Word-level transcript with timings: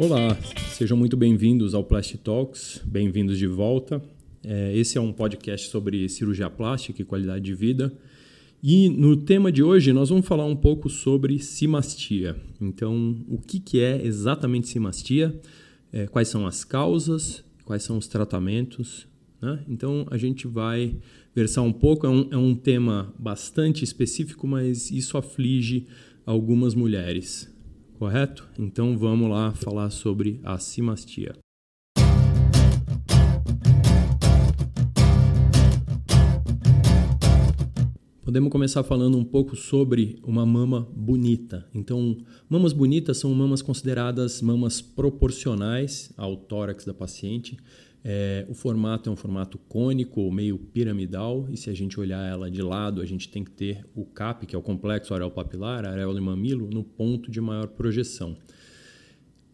Olá, 0.00 0.34
sejam 0.72 0.96
muito 0.96 1.14
bem-vindos 1.14 1.74
ao 1.74 1.84
Plastic 1.84 2.22
Talks, 2.22 2.80
bem-vindos 2.86 3.36
de 3.36 3.46
volta. 3.46 4.02
É, 4.42 4.74
esse 4.74 4.96
é 4.96 5.00
um 5.00 5.12
podcast 5.12 5.68
sobre 5.68 6.08
cirurgia 6.08 6.48
plástica 6.48 7.02
e 7.02 7.04
qualidade 7.04 7.44
de 7.44 7.54
vida. 7.54 7.92
E 8.62 8.88
no 8.88 9.14
tema 9.14 9.52
de 9.52 9.62
hoje 9.62 9.92
nós 9.92 10.08
vamos 10.08 10.26
falar 10.26 10.46
um 10.46 10.56
pouco 10.56 10.88
sobre 10.88 11.38
simastia. 11.38 12.34
Então, 12.58 13.14
o 13.28 13.36
que, 13.36 13.60
que 13.60 13.78
é 13.78 14.02
exatamente 14.02 14.68
simastia? 14.68 15.38
É, 15.92 16.06
quais 16.06 16.28
são 16.28 16.46
as 16.46 16.64
causas? 16.64 17.44
Quais 17.66 17.82
são 17.82 17.98
os 17.98 18.08
tratamentos? 18.08 19.06
Né? 19.38 19.62
Então, 19.68 20.06
a 20.10 20.16
gente 20.16 20.46
vai 20.46 20.96
versar 21.34 21.62
um 21.62 21.74
pouco. 21.74 22.06
É 22.06 22.08
um, 22.08 22.28
é 22.30 22.36
um 22.38 22.54
tema 22.54 23.12
bastante 23.18 23.84
específico, 23.84 24.46
mas 24.46 24.90
isso 24.90 25.18
aflige 25.18 25.86
algumas 26.24 26.74
mulheres 26.74 27.50
correto? 28.00 28.48
Então 28.58 28.96
vamos 28.96 29.28
lá 29.28 29.52
falar 29.52 29.90
sobre 29.90 30.40
a 30.42 30.58
simastia. 30.58 31.36
Podemos 38.24 38.50
começar 38.50 38.82
falando 38.84 39.18
um 39.18 39.24
pouco 39.24 39.54
sobre 39.54 40.18
uma 40.22 40.46
mama 40.46 40.88
bonita. 40.96 41.68
Então, 41.74 42.16
mamas 42.48 42.72
bonitas 42.72 43.18
são 43.18 43.34
mamas 43.34 43.60
consideradas 43.60 44.40
mamas 44.40 44.80
proporcionais 44.80 46.10
ao 46.16 46.36
tórax 46.36 46.86
da 46.86 46.94
paciente. 46.94 47.58
É, 48.02 48.46
o 48.48 48.54
formato 48.54 49.10
é 49.10 49.12
um 49.12 49.16
formato 49.16 49.58
cônico 49.58 50.22
ou 50.22 50.32
meio 50.32 50.58
piramidal, 50.58 51.46
e 51.50 51.56
se 51.56 51.68
a 51.68 51.74
gente 51.74 52.00
olhar 52.00 52.26
ela 52.26 52.50
de 52.50 52.62
lado, 52.62 53.02
a 53.02 53.06
gente 53.06 53.28
tem 53.28 53.44
que 53.44 53.50
ter 53.50 53.84
o 53.94 54.04
CAP, 54.04 54.46
que 54.46 54.54
é 54.54 54.58
o 54.58 54.62
complexo 54.62 55.12
areopapilar, 55.12 55.84
areola 55.84 56.18
e 56.18 56.22
mamilo, 56.22 56.70
no 56.70 56.82
ponto 56.82 57.30
de 57.30 57.40
maior 57.40 57.68
projeção. 57.68 58.36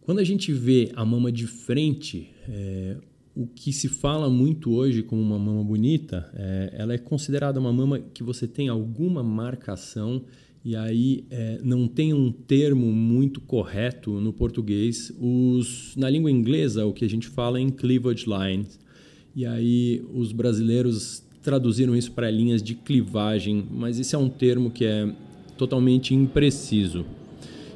Quando 0.00 0.20
a 0.20 0.25
gente 0.25 0.53
vê 0.53 0.92
a 0.94 1.05
mama 1.05 1.33
de 1.33 1.47
frente, 1.48 2.30
é, 2.48 2.97
o 3.34 3.47
que 3.47 3.72
se 3.72 3.88
fala 3.88 4.30
muito 4.30 4.72
hoje 4.72 5.03
como 5.03 5.20
uma 5.20 5.38
mama 5.38 5.64
bonita, 5.64 6.31
é, 6.33 6.70
ela 6.75 6.94
é 6.94 6.98
considerada 6.98 7.58
uma 7.58 7.72
mama 7.72 7.98
que 7.98 8.22
você 8.22 8.47
tem 8.47 8.69
alguma 8.69 9.22
marcação 9.22 10.25
e 10.67 10.75
aí 10.75 11.25
é, 11.31 11.61
não 11.62 11.86
tem 11.86 12.12
um 12.12 12.33
termo 12.33 12.91
muito 12.91 13.41
correto 13.41 14.20
no 14.20 14.33
português. 14.33 15.12
Os, 15.17 15.95
na 15.97 16.11
língua 16.11 16.28
inglesa, 16.28 16.84
o 16.84 16.92
que 16.92 17.05
a 17.05 17.09
gente 17.09 17.28
fala 17.28 17.59
é 17.59 17.62
em 17.62 17.70
cleavage 17.70 18.27
lines. 18.27 18.77
E 19.33 19.47
aí 19.47 20.05
os 20.12 20.33
brasileiros 20.33 21.22
traduziram 21.41 21.94
isso 21.94 22.11
para 22.11 22.28
linhas 22.28 22.64
de 22.64 22.75
clivagem, 22.75 23.64
mas 23.70 24.00
esse 24.00 24.17
é 24.17 24.19
um 24.19 24.28
termo 24.28 24.69
que 24.69 24.84
é 24.84 25.09
totalmente 25.56 26.12
impreciso. 26.12 27.06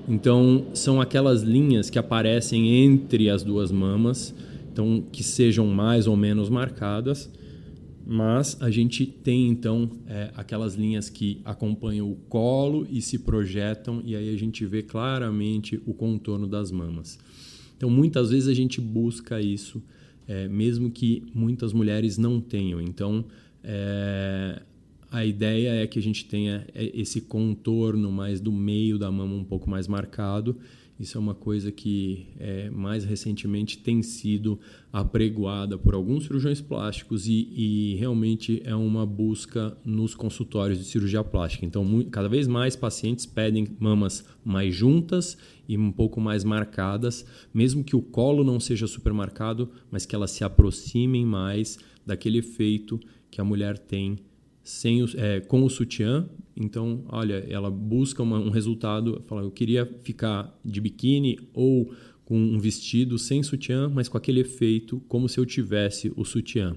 Então, 0.09 0.67
são 0.75 1.01
aquelas 1.01 1.43
linhas 1.43 1.91
que 1.91 1.99
aparecem 1.99 2.75
entre 2.85 3.31
as 3.31 3.45
duas 3.45 3.71
mamas, 3.71 4.35
então 4.73 5.01
que 5.13 5.23
sejam 5.23 5.65
mais 5.69 6.09
ou 6.09 6.17
menos 6.17 6.49
marcadas 6.49 7.31
mas 8.12 8.61
a 8.61 8.72
gente 8.72 9.06
tem 9.06 9.47
então 9.47 9.89
é, 10.08 10.33
aquelas 10.34 10.75
linhas 10.75 11.08
que 11.08 11.41
acompanham 11.44 12.11
o 12.11 12.16
colo 12.16 12.84
e 12.91 13.00
se 13.00 13.20
projetam, 13.20 14.03
e 14.05 14.16
aí 14.16 14.34
a 14.34 14.36
gente 14.36 14.66
vê 14.66 14.83
claramente 14.83 15.80
o 15.86 15.94
contorno 15.94 16.48
das 16.48 16.72
mamas. 16.72 17.20
Então 17.77 17.88
muitas 17.88 18.31
vezes 18.31 18.48
a 18.48 18.53
gente 18.53 18.81
busca 18.81 19.41
isso, 19.41 19.81
é, 20.27 20.48
mesmo 20.48 20.91
que 20.91 21.22
muitas 21.33 21.72
mulheres 21.72 22.19
não 22.19 22.41
tenham. 22.41 22.81
Então 22.81 23.25
é, 23.62 24.61
a 25.08 25.25
ideia 25.25 25.81
é 25.81 25.86
que 25.86 26.00
a 26.00 26.03
gente 26.03 26.25
tenha 26.25 26.66
é, 26.75 26.91
esse 26.92 27.20
contorno 27.20 28.11
mais 28.11 28.41
do 28.41 28.50
meio 28.50 28.98
da 28.98 29.08
mama 29.08 29.36
um 29.36 29.44
pouco 29.44 29.70
mais 29.70 29.86
marcado 29.86 30.56
isso 31.01 31.17
é 31.17 31.20
uma 31.20 31.34
coisa 31.34 31.73
que 31.73 32.27
é, 32.39 32.69
mais 32.69 33.06
recentemente 33.06 33.78
tem 33.78 34.03
sido 34.03 34.61
apregoada 34.93 35.78
por 35.78 35.94
alguns 35.94 36.25
cirurgiões 36.25 36.61
plásticos 36.61 37.27
e, 37.27 37.49
e, 37.56 37.97
realmente 37.97 38.61
é 38.66 38.75
uma 38.75 39.06
busca 39.06 39.75
nos 39.83 40.15
consultórios 40.15 40.78
de 40.78 40.84
cirurgia 40.84 41.25
plástica. 41.25 41.65
Então, 41.65 42.05
cada 42.11 42.28
vez 42.28 42.47
mais 42.47 42.77
pacientes 42.77 43.25
pedem 43.25 43.66
mamas 43.81 44.27
mais 44.44 44.75
juntas 44.75 45.38
e 45.66 45.78
um 45.78 45.91
pouco 45.91 46.21
mais 46.21 46.44
marcadas, 46.44 47.25
mesmo 47.55 47.82
que 47.82 47.97
o 47.97 48.03
colo 48.03 48.44
não 48.44 48.61
seja 48.61 48.87
super 48.87 49.15
marcado, 49.15 49.71
mas 49.91 50.05
que 50.05 50.15
elas 50.15 50.32
se 50.32 50.44
aproximem 50.44 51.25
mais 51.25 51.78
daquele 52.05 52.38
efeito 52.38 53.00
que 53.31 53.41
a 53.41 53.44
mulher 53.44 53.78
tem 53.78 54.19
sem 54.62 55.03
o, 55.03 55.09
é, 55.16 55.41
com 55.41 55.65
o 55.65 55.71
sutiã. 55.71 56.28
Então, 56.56 57.04
olha, 57.09 57.44
ela 57.48 57.71
busca 57.71 58.22
uma, 58.22 58.38
um 58.38 58.50
resultado, 58.50 59.22
fala, 59.26 59.43
eu 59.43 59.50
queria 59.50 59.87
ficar 60.03 60.59
de 60.65 60.81
biquíni 60.81 61.38
ou 61.54 61.93
com 62.25 62.38
um 62.38 62.59
vestido 62.59 63.19
sem 63.19 63.43
sutiã, 63.43 63.88
mas 63.88 64.09
com 64.09 64.16
aquele 64.16 64.41
efeito 64.41 65.03
como 65.09 65.28
se 65.28 65.38
eu 65.38 65.47
tivesse 65.47 66.12
o 66.16 66.25
sutiã. 66.25 66.76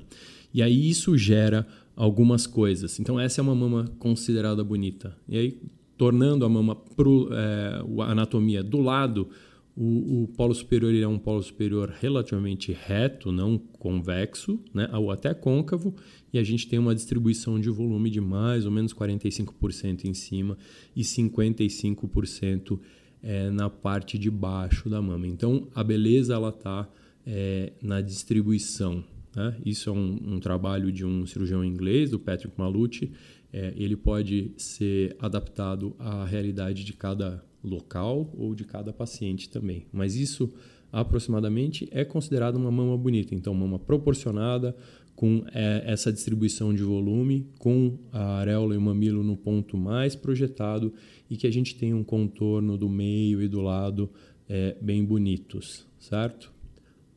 E 0.54 0.62
aí 0.62 0.90
isso 0.90 1.18
gera 1.18 1.68
algumas 1.96 2.48
coisas. 2.48 3.00
Então 3.00 3.20
essa 3.20 3.40
é 3.40 3.44
uma 3.44 3.56
mama 3.56 3.86
considerada 4.00 4.64
bonita. 4.64 5.16
E 5.28 5.38
aí 5.38 5.62
tornando 5.98 6.44
a 6.44 6.50
mama 6.50 6.76
pro, 6.76 7.30
é, 7.32 7.84
a 8.02 8.12
anatomia 8.12 8.64
do 8.64 8.82
lado, 8.82 9.30
o, 9.76 10.24
o, 10.24 10.28
polo 10.28 10.54
superior 10.54 10.94
é 10.94 11.08
um 11.08 11.18
polo 11.18 11.42
superior 11.42 11.94
relativamente 12.00 12.72
reto, 12.72 13.32
não 13.32 13.58
convexo, 13.58 14.60
né, 14.74 14.90
ou 14.94 15.12
até 15.12 15.34
côncavo, 15.34 15.96
e 16.34 16.40
a 16.40 16.44
gente 16.44 16.68
tem 16.68 16.80
uma 16.80 16.96
distribuição 16.96 17.60
de 17.60 17.70
volume 17.70 18.10
de 18.10 18.20
mais 18.20 18.66
ou 18.66 18.72
menos 18.72 18.94
45% 18.94 20.06
em 20.06 20.14
cima 20.16 20.58
e 20.96 21.02
55% 21.02 22.80
é, 23.22 23.50
na 23.52 23.70
parte 23.70 24.18
de 24.18 24.32
baixo 24.32 24.90
da 24.90 25.02
mama. 25.02 25.28
Então 25.28 25.68
a 25.76 25.84
beleza 25.84 26.34
ela 26.34 26.50
está 26.50 26.90
é, 27.26 27.72
na 27.82 28.02
distribuição. 28.02 29.04
Né? 29.36 29.56
Isso 29.64 29.90
é 29.90 29.94
um, 29.94 30.20
um, 30.34 30.40
trabalho 30.40 30.92
de 30.92 31.06
um 31.06 31.26
cirurgião 31.26 31.64
inglês, 31.64 32.10
do 32.10 32.20
Patrick 32.20 32.58
Malucci. 32.58 33.12
É, 33.52 33.72
ele 33.78 33.96
pode 33.96 34.52
ser 34.58 35.16
adaptado 35.20 35.96
à 36.00 36.26
realidade 36.26 36.84
de 36.84 36.94
cada 36.94 37.44
local 37.64 38.34
ou 38.36 38.56
de 38.56 38.64
cada 38.64 38.92
paciente 38.92 39.50
também. 39.50 39.86
Mas 39.94 40.16
isso 40.16 40.52
aproximadamente 40.92 41.88
é 41.92 42.06
considerado 42.06 42.56
uma 42.58 42.70
mama 42.70 42.96
bonita. 42.96 43.34
Então, 43.34 43.54
mama 43.54 43.80
proporcionada, 43.80 44.76
com 45.16 45.44
é, 45.54 45.84
essa 45.86 46.12
distribuição 46.12 46.74
de 46.74 46.84
volume, 46.84 47.48
com 47.60 47.98
a 48.12 48.38
areola 48.38 48.74
e 48.74 48.78
o 48.78 48.82
mamilo 48.82 49.24
no 49.24 49.38
ponto 49.38 49.78
mais 49.78 50.16
projetado 50.16 50.94
e 51.30 51.38
que 51.38 51.48
a 51.48 51.52
gente 51.52 51.76
tem 51.76 51.94
um 51.94 52.04
contorno 52.04 52.78
do 52.78 52.90
meio 52.90 53.42
e 53.42 53.48
do 53.48 53.62
lado 53.62 54.10
é, 54.50 54.76
bem 54.82 55.04
bonitos, 55.04 55.86
certo? 56.00 56.52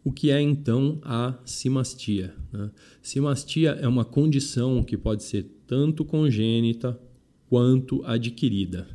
O 0.04 0.12
que 0.12 0.30
é 0.30 0.40
então 0.40 1.00
a 1.02 1.34
simastia? 1.44 2.32
Né? 2.52 2.70
Simastia 3.02 3.70
é 3.70 3.88
uma 3.88 4.04
condição 4.04 4.82
que 4.84 4.96
pode 4.96 5.24
ser 5.24 5.46
tanto 5.66 6.04
congênita 6.04 6.96
quanto 7.48 8.04
adquirida. 8.04 8.86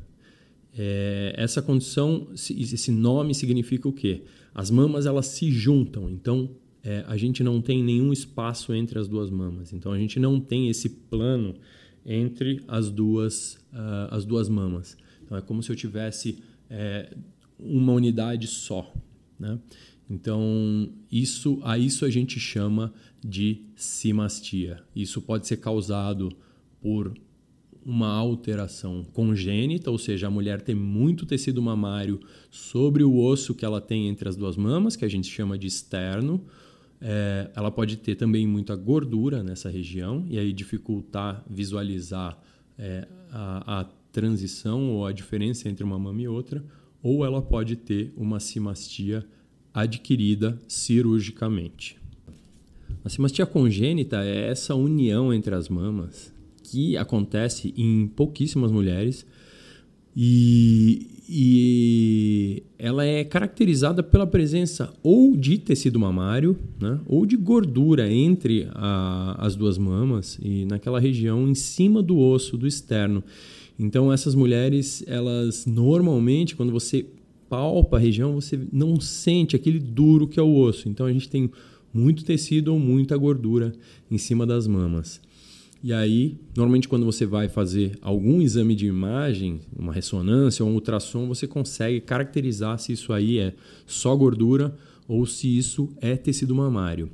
É, 0.74 1.34
essa 1.36 1.62
condição, 1.62 2.30
esse 2.34 2.92
nome 2.92 3.36
significa 3.36 3.90
o 3.90 3.92
quê? 3.92 4.24
As 4.54 4.72
mamas 4.72 5.06
elas 5.06 5.28
se 5.28 5.52
juntam, 5.52 6.10
então 6.10 6.50
é, 6.84 7.04
a 7.08 7.16
gente 7.16 7.44
não 7.44 7.62
tem 7.62 7.84
nenhum 7.84 8.12
espaço 8.12 8.74
entre 8.74 8.98
as 8.98 9.08
duas 9.08 9.30
mamas. 9.30 9.72
Então 9.74 9.92
a 9.92 10.00
gente 10.00 10.20
não 10.20 10.40
tem 10.40 10.70
esse 10.70 10.90
plano 10.90 11.56
entre 12.06 12.62
as 12.68 12.90
duas, 12.90 13.56
uh, 13.72 14.10
as 14.10 14.26
duas 14.26 14.50
mamas. 14.50 14.98
Então 15.24 15.38
é 15.38 15.42
como 15.42 15.62
se 15.62 15.72
eu 15.72 15.76
tivesse 15.76 16.40
é, 16.70 17.16
uma 17.60 17.94
unidade 17.94 18.48
só. 18.48 18.92
Né? 19.40 19.60
Então 20.10 20.92
isso, 21.12 21.60
a 21.64 21.78
isso 21.78 22.04
a 22.04 22.10
gente 22.10 22.40
chama 22.40 22.94
de 23.24 23.62
simastia. 23.76 24.82
Isso 24.96 25.22
pode 25.22 25.48
ser 25.48 25.58
causado 25.58 26.32
por 26.82 27.14
uma 27.84 28.10
alteração 28.10 29.04
congênita, 29.12 29.90
ou 29.90 29.98
seja, 29.98 30.28
a 30.28 30.32
mulher 30.32 30.62
tem 30.62 30.76
muito 30.76 31.26
tecido 31.26 31.62
mamário 31.62 32.20
sobre 32.50 33.04
o 33.04 33.18
osso 33.18 33.56
que 33.56 33.66
ela 33.66 33.82
tem 33.82 34.08
entre 34.08 34.30
as 34.30 34.36
duas 34.36 34.56
mamas, 34.56 34.96
que 34.96 35.06
a 35.06 35.10
gente 35.10 35.28
chama 35.28 35.58
de 35.58 35.68
externo. 35.68 36.44
É, 37.02 37.50
ela 37.56 37.72
pode 37.72 37.98
ter 37.98 38.16
também 38.16 38.46
muita 38.46 38.76
gordura 38.76 39.42
nessa 39.42 39.70
região 39.70 40.24
e 40.30 40.38
aí 40.38 40.54
dificultar 40.54 41.44
visualizar 41.50 42.38
é, 42.78 43.08
a, 43.32 43.82
a 43.82 43.86
transição 44.12 44.92
ou 44.92 45.06
a 45.06 45.12
diferença 45.12 45.68
entre 45.68 45.84
uma 45.84 45.98
mama 45.98 46.22
e 46.22 46.28
outra, 46.28 46.64
ou 47.02 47.26
ela 47.26 47.42
pode 47.42 47.76
ter 47.76 48.14
uma 48.16 48.40
simastia 48.40 49.26
adquirida 49.74 50.60
cirurgicamente. 50.68 51.98
A 53.04 53.10
simastia 53.10 53.46
congênita 53.46 54.24
é 54.24 54.50
essa 54.50 54.76
união 54.76 55.34
entre 55.34 55.56
as 55.56 55.70
mamas 55.70 56.32
que 56.64 56.96
acontece 56.96 57.74
em 57.76 58.08
pouquíssimas 58.08 58.72
mulheres 58.72 59.26
e, 60.16 61.21
e 61.34 62.62
ela 62.78 63.06
é 63.06 63.24
caracterizada 63.24 64.04
pela 64.04 64.28
presença 64.28 64.92
ou 65.02 65.34
de 65.34 65.58
tecido 65.58 65.98
mamário 65.98 66.58
né, 66.78 67.00
ou 67.06 67.26
de 67.26 67.38
gordura 67.38 68.12
entre 68.12 68.68
a, 68.74 69.38
as 69.40 69.56
duas 69.56 69.78
mamas 69.78 70.38
e 70.42 70.66
naquela 70.66 71.00
região 71.00 71.48
em 71.48 71.56
cima 71.56 72.04
do 72.04 72.20
osso 72.20 72.58
do 72.58 72.68
externo. 72.68 73.24
Então 73.80 74.12
essas 74.12 74.36
mulheres, 74.36 75.06
elas 75.08 75.66
normalmente, 75.66 76.54
quando 76.54 76.74
você 76.74 77.06
palpa 77.48 77.96
a 77.96 78.00
região, 78.00 78.34
você 78.34 78.60
não 78.70 79.00
sente 79.00 79.56
aquele 79.56 79.80
duro 79.80 80.28
que 80.28 80.38
é 80.38 80.44
o 80.44 80.54
osso. 80.54 80.90
Então 80.90 81.06
a 81.06 81.14
gente 81.14 81.30
tem 81.30 81.50
muito 81.94 82.26
tecido 82.26 82.74
ou 82.74 82.80
muita 82.80 83.16
gordura 83.16 83.72
em 84.10 84.18
cima 84.18 84.46
das 84.46 84.68
mamas. 84.68 85.22
E 85.84 85.92
aí, 85.92 86.38
normalmente 86.56 86.88
quando 86.88 87.06
você 87.06 87.26
vai 87.26 87.50
fazer 87.50 87.98
algum 88.02 88.40
exame 88.40 88.76
de 88.76 88.86
imagem, 88.86 89.62
uma 89.76 89.92
ressonância 89.92 90.64
ou 90.64 90.70
um 90.70 90.76
ultrassom, 90.76 91.28
você 91.28 91.48
consegue 91.48 92.00
caracterizar 92.00 92.78
se 92.78 92.94
isso 92.94 93.12
aí 93.12 93.40
é 93.40 93.54
só 93.88 94.16
gordura 94.16 94.78
ou 95.08 95.26
se 95.26 95.58
isso 95.58 95.90
é 96.00 96.16
tecido 96.16 96.54
mamário. 96.54 97.10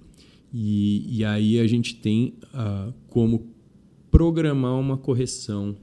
E, 0.54 1.18
e 1.18 1.24
aí 1.24 1.60
a 1.60 1.68
gente 1.68 1.96
tem 1.96 2.34
uh, 2.54 2.94
como 3.08 3.48
programar 4.12 4.78
uma 4.78 4.98
correção 4.98 5.76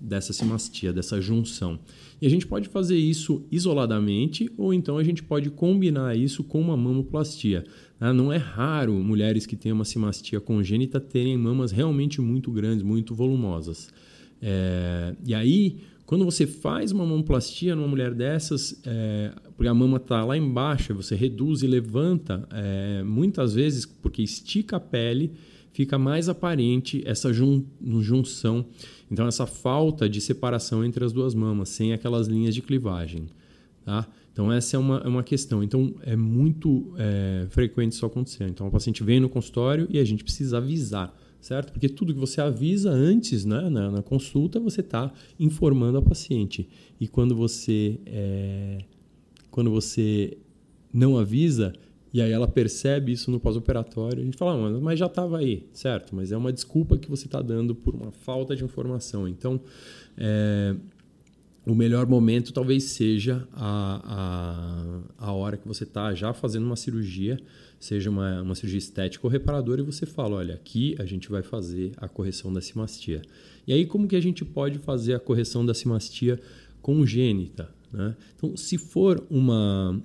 dessa 0.00 0.32
simastia, 0.32 0.92
dessa 0.92 1.20
junção. 1.20 1.78
E 2.20 2.26
a 2.26 2.30
gente 2.30 2.46
pode 2.46 2.68
fazer 2.68 2.96
isso 2.96 3.44
isoladamente 3.50 4.50
ou 4.56 4.72
então 4.72 4.98
a 4.98 5.04
gente 5.04 5.22
pode 5.22 5.50
combinar 5.50 6.16
isso 6.16 6.42
com 6.42 6.60
uma 6.60 6.76
mamoplastia. 6.76 7.64
Ah, 8.00 8.12
não 8.12 8.32
é 8.32 8.36
raro 8.36 8.94
mulheres 8.94 9.44
que 9.44 9.56
têm 9.56 9.72
uma 9.72 9.84
simastia 9.84 10.40
congênita 10.40 10.98
terem 10.98 11.36
mamas 11.36 11.70
realmente 11.70 12.20
muito 12.20 12.50
grandes, 12.50 12.82
muito 12.82 13.14
volumosas. 13.14 13.88
É, 14.40 15.14
e 15.24 15.34
aí, 15.34 15.78
quando 16.06 16.24
você 16.24 16.46
faz 16.46 16.92
uma 16.92 17.04
mamoplastia 17.04 17.76
numa 17.76 17.86
mulher 17.86 18.14
dessas, 18.14 18.80
é, 18.86 19.32
porque 19.54 19.68
a 19.68 19.74
mama 19.74 19.98
está 19.98 20.24
lá 20.24 20.36
embaixo, 20.36 20.94
você 20.94 21.14
reduz 21.14 21.62
e 21.62 21.66
levanta, 21.66 22.48
é, 22.50 23.02
muitas 23.02 23.54
vezes, 23.54 23.84
porque 23.84 24.22
estica 24.22 24.76
a 24.76 24.80
pele, 24.80 25.32
fica 25.72 25.98
mais 25.98 26.28
aparente 26.28 27.02
essa 27.06 27.32
jun 27.32 27.64
junção. 28.00 28.66
Então, 29.10 29.26
essa 29.26 29.46
falta 29.46 30.08
de 30.08 30.20
separação 30.20 30.84
entre 30.84 31.04
as 31.04 31.12
duas 31.12 31.34
mamas, 31.34 31.68
sem 31.68 31.92
aquelas 31.92 32.26
linhas 32.26 32.54
de 32.54 32.62
clivagem. 32.62 33.26
Tá? 33.84 34.06
Então, 34.32 34.52
essa 34.52 34.76
é 34.76 34.78
uma, 34.78 34.98
é 34.98 35.08
uma 35.08 35.22
questão. 35.22 35.62
Então, 35.62 35.94
é 36.02 36.16
muito 36.16 36.94
é, 36.96 37.46
frequente 37.50 37.92
isso 37.92 38.06
acontecer. 38.06 38.48
Então, 38.48 38.68
o 38.68 38.70
paciente 38.70 39.02
vem 39.02 39.20
no 39.20 39.28
consultório 39.28 39.86
e 39.90 39.98
a 39.98 40.04
gente 40.04 40.22
precisa 40.22 40.58
avisar, 40.58 41.14
certo? 41.40 41.72
Porque 41.72 41.88
tudo 41.88 42.14
que 42.14 42.20
você 42.20 42.40
avisa 42.40 42.90
antes, 42.90 43.44
né, 43.44 43.68
na, 43.68 43.90
na 43.90 44.02
consulta, 44.02 44.60
você 44.60 44.80
está 44.80 45.12
informando 45.38 45.98
a 45.98 46.02
paciente. 46.02 46.68
E 47.00 47.08
quando 47.08 47.34
você, 47.34 47.98
é, 48.06 48.78
quando 49.50 49.70
você 49.70 50.38
não 50.92 51.18
avisa, 51.18 51.72
e 52.12 52.20
aí 52.20 52.32
ela 52.32 52.48
percebe 52.48 53.12
isso 53.12 53.30
no 53.30 53.38
pós-operatório, 53.38 54.20
a 54.20 54.24
gente 54.24 54.36
fala, 54.36 54.52
ah, 54.52 54.80
mas 54.80 54.98
já 54.98 55.06
estava 55.06 55.38
aí, 55.38 55.66
certo? 55.72 56.14
Mas 56.14 56.32
é 56.32 56.36
uma 56.36 56.52
desculpa 56.52 56.98
que 56.98 57.08
você 57.08 57.26
está 57.26 57.40
dando 57.40 57.74
por 57.74 57.94
uma 57.94 58.10
falta 58.10 58.56
de 58.56 58.64
informação. 58.64 59.28
Então, 59.28 59.60
é, 60.18 60.74
o 61.64 61.74
melhor 61.74 62.06
momento 62.06 62.52
talvez 62.52 62.84
seja 62.84 63.46
a, 63.52 65.02
a, 65.18 65.26
a 65.28 65.32
hora 65.32 65.56
que 65.56 65.68
você 65.68 65.84
está 65.84 66.12
já 66.14 66.32
fazendo 66.32 66.64
uma 66.64 66.76
cirurgia, 66.76 67.38
seja 67.78 68.10
uma, 68.10 68.42
uma 68.42 68.54
cirurgia 68.56 68.78
estética 68.78 69.24
ou 69.24 69.30
reparadora, 69.30 69.80
e 69.80 69.84
você 69.84 70.04
fala: 70.04 70.36
olha, 70.36 70.54
aqui 70.54 70.96
a 70.98 71.04
gente 71.04 71.30
vai 71.30 71.42
fazer 71.42 71.92
a 71.98 72.08
correção 72.08 72.52
da 72.52 72.60
simastia. 72.60 73.22
E 73.66 73.72
aí, 73.72 73.86
como 73.86 74.08
que 74.08 74.16
a 74.16 74.20
gente 74.20 74.44
pode 74.44 74.78
fazer 74.78 75.14
a 75.14 75.20
correção 75.20 75.64
da 75.64 75.74
simastia 75.74 76.40
congênita? 76.82 77.70
Né? 77.92 78.16
Então, 78.34 78.56
se 78.56 78.76
for 78.78 79.24
uma 79.30 80.02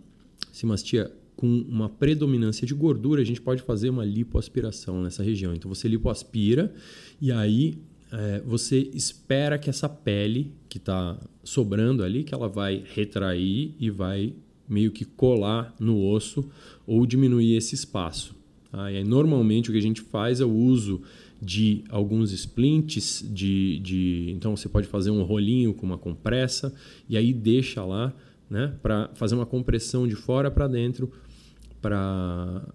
simastia 0.51 1.11
com 1.35 1.47
uma 1.47 1.89
predominância 1.89 2.65
de 2.65 2.73
gordura, 2.73 3.21
a 3.21 3.25
gente 3.25 3.41
pode 3.41 3.61
fazer 3.61 3.89
uma 3.89 4.05
lipoaspiração 4.05 5.01
nessa 5.01 5.21
região. 5.21 5.53
Então, 5.53 5.73
você 5.73 5.87
lipoaspira 5.87 6.73
e 7.21 7.31
aí 7.31 7.77
é, 8.11 8.41
você 8.45 8.89
espera 8.93 9.57
que 9.57 9.69
essa 9.69 9.89
pele 9.89 10.51
que 10.69 10.77
está 10.77 11.17
sobrando 11.43 12.03
ali, 12.03 12.23
que 12.23 12.33
ela 12.33 12.47
vai 12.47 12.83
retrair 12.93 13.73
e 13.79 13.89
vai 13.89 14.33
meio 14.67 14.91
que 14.91 15.05
colar 15.05 15.75
no 15.79 16.03
osso 16.03 16.49
ou 16.87 17.05
diminuir 17.05 17.55
esse 17.55 17.75
espaço. 17.75 18.35
Tá? 18.71 18.91
E 18.91 18.97
aí, 18.97 19.03
normalmente 19.03 19.69
o 19.69 19.73
que 19.73 19.79
a 19.79 19.81
gente 19.81 20.01
faz 20.01 20.39
é 20.39 20.45
o 20.45 20.51
uso 20.51 21.01
de 21.41 21.83
alguns 21.89 22.31
splints, 22.31 23.23
de, 23.27 23.79
de, 23.79 24.31
então 24.31 24.55
você 24.55 24.69
pode 24.69 24.87
fazer 24.87 25.11
um 25.11 25.21
rolinho 25.23 25.73
com 25.73 25.85
uma 25.85 25.97
compressa 25.97 26.73
e 27.09 27.17
aí 27.17 27.33
deixa 27.33 27.83
lá 27.83 28.13
né, 28.49 28.73
para 28.81 29.09
fazer 29.15 29.35
uma 29.35 29.45
compressão 29.45 30.07
de 30.07 30.15
fora 30.15 30.49
para 30.49 30.67
dentro 30.67 31.11
para 31.85 32.67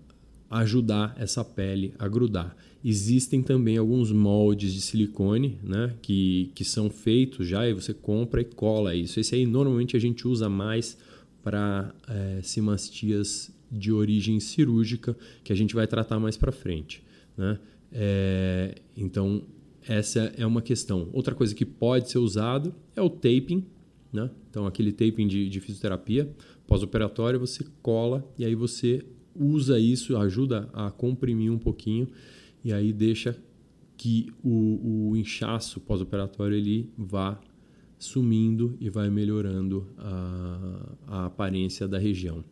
ajudar 0.49 1.17
essa 1.19 1.45
pele 1.45 1.93
a 1.99 2.07
grudar. 2.07 2.57
Existem 2.85 3.43
também 3.43 3.77
alguns 3.77 4.13
moldes 4.13 4.73
de 4.73 4.81
silicone 4.81 5.59
né, 5.65 5.97
que, 6.01 6.53
que 6.55 6.65
são 6.65 6.89
feitos 6.89 7.49
já 7.49 7.69
e 7.69 7.75
você 7.75 7.93
compra 7.93 8.41
e 8.41 8.45
cola 8.45 8.95
isso. 8.95 9.19
Esse 9.19 9.35
aí 9.35 9.45
normalmente 9.45 9.97
a 9.97 10.01
gente 10.01 10.29
usa 10.29 10.49
mais 10.49 10.97
para 11.43 11.93
é, 12.07 12.41
simastias 12.45 13.53
de 13.69 13.91
origem 13.91 14.39
cirúrgica 14.39 15.17
que 15.43 15.53
a 15.53 15.57
gente 15.57 15.75
vai 15.75 15.89
tratar 15.89 16.21
mais 16.21 16.37
para 16.37 16.53
frente. 16.53 17.03
Né? 17.37 17.59
É, 17.91 18.77
então, 18.97 19.43
essa 19.89 20.33
é 20.37 20.47
uma 20.47 20.63
questão. 20.63 21.09
Outra 21.13 21.35
coisa 21.35 21.53
que 21.53 21.65
pode 21.65 22.09
ser 22.09 22.19
usado 22.19 22.73
é 22.95 23.03
o 23.03 23.11
taping. 23.11 23.67
Né? 24.13 24.31
Então, 24.49 24.67
aquele 24.67 24.93
taping 24.93 25.27
de, 25.27 25.49
de 25.49 25.59
fisioterapia 25.59 26.33
pós-operatório, 26.71 27.41
você 27.41 27.65
cola 27.83 28.25
e 28.39 28.45
aí 28.45 28.55
você 28.55 29.05
usa 29.35 29.77
isso, 29.81 30.17
ajuda 30.17 30.71
a 30.73 30.89
comprimir 30.89 31.53
um 31.53 31.59
pouquinho 31.59 32.07
e 32.65 32.73
aí 32.73 32.93
deixa 32.93 33.37
que 33.97 34.29
o, 34.41 35.09
o 35.11 35.17
inchaço 35.17 35.81
pós-operatório 35.81 36.57
ele 36.57 36.89
vá 36.97 37.41
sumindo 37.99 38.77
e 38.81 38.89
vai 38.89 39.11
melhorando 39.11 39.85
a, 39.99 40.97
a 41.09 41.27
aparência 41.27 41.89
da 41.89 41.99
região. 41.99 42.45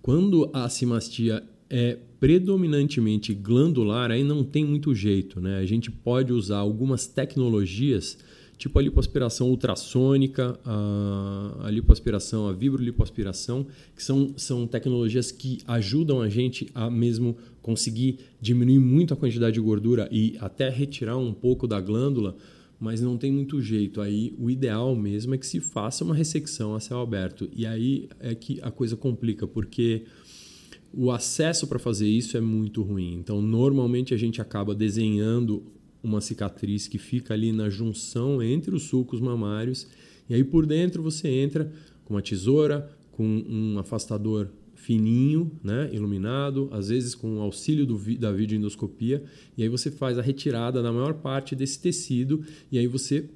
Quando 0.00 0.48
a 0.50 0.66
simastia 0.70 1.46
é 1.68 1.98
predominantemente 2.18 3.34
glandular, 3.34 4.10
aí 4.10 4.24
não 4.24 4.42
tem 4.42 4.64
muito 4.64 4.94
jeito, 4.94 5.38
né? 5.38 5.58
A 5.58 5.66
gente 5.66 5.90
pode 5.90 6.32
usar 6.32 6.58
algumas 6.58 7.06
tecnologias 7.06 8.16
tipo 8.60 8.78
a 8.78 8.82
lipoaspiração 8.82 9.48
ultrassônica, 9.48 10.60
a, 10.66 11.62
a 11.64 11.70
lipoaspiração, 11.70 12.46
a 12.46 12.52
vibrolipoaspiração, 12.52 13.66
que 13.96 14.02
são, 14.02 14.34
são 14.36 14.66
tecnologias 14.66 15.32
que 15.32 15.60
ajudam 15.66 16.20
a 16.20 16.28
gente 16.28 16.68
a 16.74 16.90
mesmo 16.90 17.38
conseguir 17.62 18.18
diminuir 18.38 18.78
muito 18.78 19.14
a 19.14 19.16
quantidade 19.16 19.54
de 19.54 19.60
gordura 19.60 20.06
e 20.12 20.36
até 20.40 20.68
retirar 20.68 21.16
um 21.16 21.32
pouco 21.32 21.66
da 21.66 21.80
glândula, 21.80 22.36
mas 22.78 23.00
não 23.00 23.16
tem 23.16 23.32
muito 23.32 23.62
jeito. 23.62 23.98
Aí 23.98 24.34
o 24.38 24.50
ideal 24.50 24.94
mesmo 24.94 25.34
é 25.34 25.38
que 25.38 25.46
se 25.46 25.58
faça 25.58 26.04
uma 26.04 26.14
ressecção 26.14 26.74
a 26.74 26.80
céu 26.80 27.00
aberto. 27.00 27.48
E 27.56 27.64
aí 27.64 28.10
é 28.20 28.34
que 28.34 28.60
a 28.60 28.70
coisa 28.70 28.94
complica, 28.94 29.46
porque 29.46 30.04
o 30.92 31.10
acesso 31.10 31.66
para 31.66 31.78
fazer 31.78 32.08
isso 32.08 32.36
é 32.36 32.42
muito 32.42 32.82
ruim. 32.82 33.14
Então, 33.14 33.40
normalmente 33.40 34.12
a 34.12 34.18
gente 34.18 34.38
acaba 34.38 34.74
desenhando 34.74 35.62
uma 36.02 36.20
cicatriz 36.20 36.88
que 36.88 36.98
fica 36.98 37.34
ali 37.34 37.52
na 37.52 37.68
junção 37.68 38.42
entre 38.42 38.74
os 38.74 38.84
sulcos 38.84 39.20
mamários. 39.20 39.86
E 40.28 40.34
aí 40.34 40.44
por 40.44 40.66
dentro 40.66 41.02
você 41.02 41.28
entra 41.28 41.72
com 42.04 42.14
uma 42.14 42.22
tesoura, 42.22 42.90
com 43.12 43.24
um 43.24 43.78
afastador 43.78 44.48
fininho, 44.74 45.52
né, 45.62 45.90
iluminado, 45.92 46.68
às 46.72 46.88
vezes 46.88 47.14
com 47.14 47.36
o 47.36 47.40
auxílio 47.40 47.84
do, 47.84 47.98
da 48.16 48.32
videoendoscopia, 48.32 49.22
e 49.56 49.62
aí 49.62 49.68
você 49.68 49.90
faz 49.90 50.18
a 50.18 50.22
retirada 50.22 50.82
da 50.82 50.90
maior 50.90 51.14
parte 51.14 51.54
desse 51.54 51.78
tecido, 51.78 52.42
e 52.72 52.78
aí 52.78 52.86
você, 52.86 53.28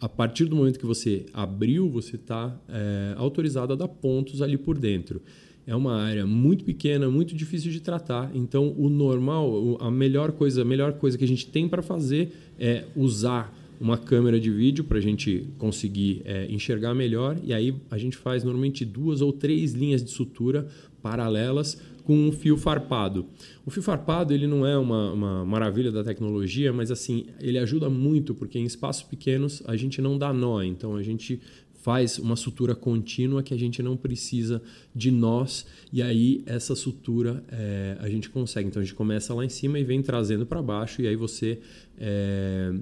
a 0.00 0.08
partir 0.08 0.44
do 0.44 0.54
momento 0.54 0.78
que 0.78 0.86
você 0.86 1.26
abriu, 1.32 1.90
você 1.90 2.14
está 2.14 2.56
é, 2.68 3.14
autorizado 3.16 3.72
a 3.72 3.76
dar 3.76 3.88
pontos 3.88 4.40
ali 4.40 4.56
por 4.56 4.78
dentro 4.78 5.20
é 5.66 5.74
uma 5.74 5.96
área 5.96 6.24
muito 6.26 6.64
pequena, 6.64 7.10
muito 7.10 7.34
difícil 7.34 7.72
de 7.72 7.80
tratar. 7.80 8.30
Então, 8.34 8.72
o 8.78 8.88
normal, 8.88 9.76
a 9.80 9.90
melhor 9.90 10.32
coisa, 10.32 10.62
a 10.62 10.64
melhor 10.64 10.92
coisa 10.94 11.18
que 11.18 11.24
a 11.24 11.28
gente 11.28 11.48
tem 11.48 11.68
para 11.68 11.82
fazer 11.82 12.32
é 12.58 12.84
usar 12.94 13.52
uma 13.80 13.98
câmera 13.98 14.38
de 14.40 14.50
vídeo 14.50 14.84
para 14.84 14.98
a 14.98 15.00
gente 15.00 15.48
conseguir 15.58 16.22
é, 16.24 16.46
enxergar 16.50 16.94
melhor. 16.94 17.36
E 17.42 17.52
aí 17.52 17.74
a 17.90 17.98
gente 17.98 18.16
faz 18.16 18.42
normalmente 18.44 18.84
duas 18.84 19.20
ou 19.20 19.32
três 19.32 19.72
linhas 19.72 20.02
de 20.02 20.10
sutura 20.10 20.66
paralelas 21.02 21.80
com 22.04 22.16
um 22.16 22.32
fio 22.32 22.56
farpado. 22.56 23.26
O 23.64 23.70
fio 23.70 23.82
farpado 23.82 24.32
ele 24.32 24.46
não 24.46 24.64
é 24.64 24.78
uma, 24.78 25.12
uma 25.12 25.44
maravilha 25.44 25.90
da 25.90 26.04
tecnologia, 26.04 26.72
mas 26.72 26.90
assim 26.90 27.26
ele 27.40 27.58
ajuda 27.58 27.90
muito 27.90 28.34
porque 28.34 28.58
em 28.58 28.64
espaços 28.64 29.02
pequenos 29.02 29.62
a 29.66 29.76
gente 29.76 30.00
não 30.00 30.16
dá 30.16 30.32
nó. 30.32 30.62
Então 30.62 30.94
a 30.94 31.02
gente 31.02 31.40
faz 31.86 32.18
uma 32.18 32.34
sutura 32.34 32.74
contínua 32.74 33.44
que 33.44 33.54
a 33.54 33.56
gente 33.56 33.80
não 33.80 33.96
precisa 33.96 34.60
de 34.92 35.12
nós 35.12 35.64
e 35.92 36.02
aí 36.02 36.42
essa 36.44 36.74
sutura 36.74 37.44
é, 37.48 37.96
a 38.00 38.08
gente 38.08 38.28
consegue. 38.28 38.66
Então 38.66 38.82
a 38.82 38.84
gente 38.84 38.96
começa 38.96 39.32
lá 39.32 39.44
em 39.44 39.48
cima 39.48 39.78
e 39.78 39.84
vem 39.84 40.02
trazendo 40.02 40.44
para 40.44 40.60
baixo 40.60 41.00
e 41.00 41.06
aí 41.06 41.14
você 41.14 41.60
é, 41.96 42.74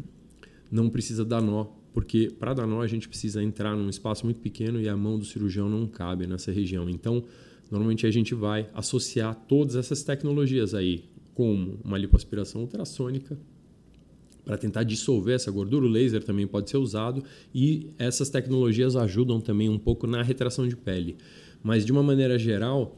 não 0.73 0.89
precisa 0.89 1.23
dar 1.23 1.43
nó, 1.43 1.67
porque 1.93 2.33
para 2.41 2.55
dar 2.55 2.67
nó 2.67 2.81
a 2.81 2.87
gente 2.87 3.07
precisa 3.07 3.43
entrar 3.43 3.77
num 3.77 3.91
espaço 3.91 4.25
muito 4.25 4.41
pequeno 4.41 4.81
e 4.81 4.89
a 4.89 4.97
mão 4.97 5.19
do 5.19 5.25
cirurgião 5.27 5.69
não 5.69 5.87
cabe 5.87 6.27
nessa 6.27 6.51
região. 6.51 6.89
Então 6.89 7.23
normalmente 7.71 8.07
a 8.07 8.11
gente 8.11 8.35
vai 8.35 8.71
associar 8.73 9.35
todas 9.47 9.77
essas 9.77 10.03
tecnologias 10.03 10.73
aí, 10.73 11.05
como 11.35 11.79
uma 11.85 11.99
lipoaspiração 11.99 12.63
ultrassônica, 12.63 13.37
para 14.45 14.59
tentar 14.59 14.83
dissolver 14.83 15.35
essa 15.35 15.51
gordura. 15.51 15.87
O 15.87 15.89
laser 15.89 16.23
também 16.23 16.47
pode 16.47 16.71
ser 16.71 16.77
usado 16.77 17.25
e 17.55 17.91
essas 17.99 18.29
tecnologias 18.29 18.97
ajudam 18.97 19.41
também 19.41 19.69
um 19.69 19.79
pouco 19.79 20.07
na 20.07 20.23
retração 20.23 20.69
de 20.69 20.77
pele. 20.77 21.17
Mas 21.63 21.85
de 21.85 21.93
uma 21.93 22.03
maneira 22.03 22.39
geral, 22.39 22.97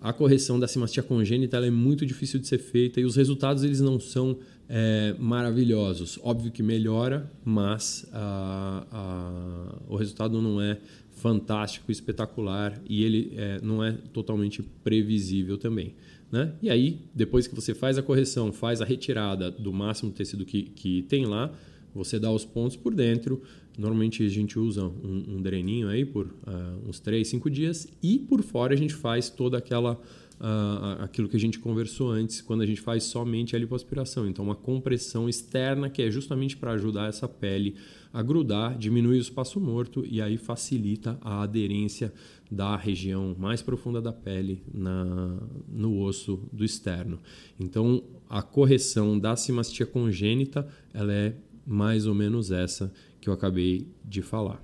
a 0.00 0.12
correção 0.12 0.60
da 0.60 0.68
simastia 0.68 1.02
congênita 1.02 1.56
é 1.58 1.70
muito 1.70 2.06
difícil 2.06 2.38
de 2.38 2.46
ser 2.46 2.58
feita 2.58 3.00
e 3.00 3.04
os 3.04 3.16
resultados 3.16 3.64
eles 3.64 3.80
não 3.80 3.98
são 3.98 4.38
é, 4.68 5.14
maravilhosos. 5.18 6.18
Óbvio 6.22 6.52
que 6.52 6.62
melhora, 6.62 7.28
mas 7.44 8.06
a, 8.12 8.86
a, 8.92 9.74
o 9.88 9.96
resultado 9.96 10.40
não 10.40 10.60
é 10.60 10.78
fantástico, 11.10 11.90
espetacular 11.90 12.80
e 12.88 13.02
ele 13.02 13.32
é, 13.36 13.60
não 13.60 13.82
é 13.82 13.92
totalmente 14.12 14.62
previsível 14.62 15.58
também. 15.58 15.94
Né? 16.30 16.52
E 16.60 16.68
aí, 16.68 17.00
depois 17.14 17.46
que 17.46 17.54
você 17.54 17.74
faz 17.74 17.96
a 17.96 18.02
correção, 18.02 18.52
faz 18.52 18.82
a 18.82 18.84
retirada 18.84 19.50
do 19.50 19.72
máximo 19.72 20.10
tecido 20.10 20.44
que, 20.44 20.64
que 20.64 21.02
tem 21.02 21.24
lá, 21.24 21.52
você 21.94 22.18
dá 22.18 22.30
os 22.30 22.44
pontos 22.44 22.76
por 22.76 22.94
dentro. 22.94 23.42
Normalmente 23.78 24.24
a 24.24 24.28
gente 24.28 24.58
usa 24.58 24.84
um, 24.84 25.36
um 25.36 25.42
dreninho 25.42 25.88
aí 25.88 26.04
por 26.04 26.26
uh, 26.26 26.88
uns 26.88 27.00
3, 27.00 27.26
5 27.26 27.50
dias 27.50 27.88
e 28.02 28.18
por 28.18 28.42
fora 28.42 28.74
a 28.74 28.76
gente 28.76 28.94
faz 28.94 29.30
toda 29.30 29.56
aquela 29.56 30.00
uh, 30.40 31.02
aquilo 31.02 31.28
que 31.28 31.36
a 31.36 31.40
gente 31.40 31.58
conversou 31.58 32.10
antes, 32.10 32.40
quando 32.40 32.62
a 32.62 32.66
gente 32.66 32.80
faz 32.80 33.04
somente 33.04 33.54
a 33.54 33.58
lipoaspiração. 33.58 34.28
Então, 34.28 34.44
uma 34.44 34.54
compressão 34.54 35.28
externa 35.28 35.90
que 35.90 36.02
é 36.02 36.10
justamente 36.10 36.56
para 36.56 36.72
ajudar 36.72 37.08
essa 37.08 37.28
pele 37.28 37.76
a 38.12 38.22
grudar, 38.22 38.76
diminuir 38.78 39.18
o 39.18 39.20
espaço 39.20 39.60
morto 39.60 40.04
e 40.08 40.22
aí 40.22 40.38
facilita 40.38 41.18
a 41.20 41.42
aderência 41.42 42.12
da 42.50 42.74
região 42.76 43.36
mais 43.38 43.60
profunda 43.60 44.00
da 44.00 44.12
pele 44.12 44.62
na, 44.72 45.38
no 45.68 46.00
osso 46.00 46.40
do 46.52 46.64
externo. 46.64 47.18
Então, 47.60 48.02
a 48.28 48.40
correção 48.40 49.18
da 49.18 49.36
simastia 49.36 49.84
congênita 49.84 50.66
ela 50.94 51.12
é 51.12 51.34
mais 51.66 52.06
ou 52.06 52.14
menos 52.14 52.50
essa 52.50 52.92
que 53.20 53.28
eu 53.28 53.32
acabei 53.32 53.86
de 54.02 54.22
falar. 54.22 54.62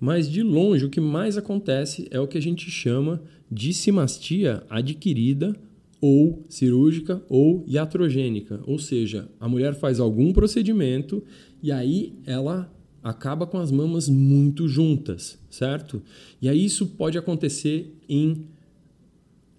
Mas 0.00 0.28
de 0.28 0.42
longe 0.42 0.84
o 0.84 0.90
que 0.90 1.00
mais 1.00 1.38
acontece 1.38 2.08
é 2.10 2.18
o 2.18 2.26
que 2.26 2.36
a 2.36 2.42
gente 2.42 2.68
chama 2.70 3.22
de 3.54 3.72
simastia 3.72 4.64
adquirida 4.68 5.54
ou 6.00 6.44
cirúrgica 6.48 7.22
ou 7.28 7.64
iatrogênica, 7.68 8.60
ou 8.66 8.80
seja, 8.80 9.30
a 9.38 9.48
mulher 9.48 9.74
faz 9.74 10.00
algum 10.00 10.32
procedimento 10.32 11.22
e 11.62 11.70
aí 11.70 12.18
ela 12.26 12.68
acaba 13.00 13.46
com 13.46 13.58
as 13.58 13.70
mamas 13.70 14.08
muito 14.08 14.66
juntas, 14.66 15.38
certo? 15.48 16.02
E 16.42 16.48
aí 16.48 16.64
isso 16.64 16.88
pode 16.88 17.16
acontecer 17.16 17.94
em 18.08 18.44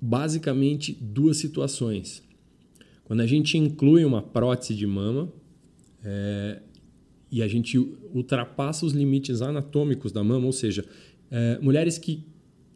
basicamente 0.01 0.91
duas 0.99 1.37
situações. 1.37 2.21
Quando 3.05 3.21
a 3.21 3.25
gente 3.25 3.57
inclui 3.57 4.03
uma 4.03 4.21
prótese 4.21 4.75
de 4.75 4.85
mama 4.85 5.31
é, 6.03 6.61
e 7.31 7.41
a 7.41 7.47
gente 7.47 7.77
ultrapassa 8.13 8.85
os 8.85 8.91
limites 8.91 9.41
anatômicos 9.41 10.11
da 10.11 10.23
mama, 10.23 10.47
ou 10.47 10.51
seja, 10.51 10.83
é, 11.31 11.57
mulheres 11.61 11.97
que 11.97 12.35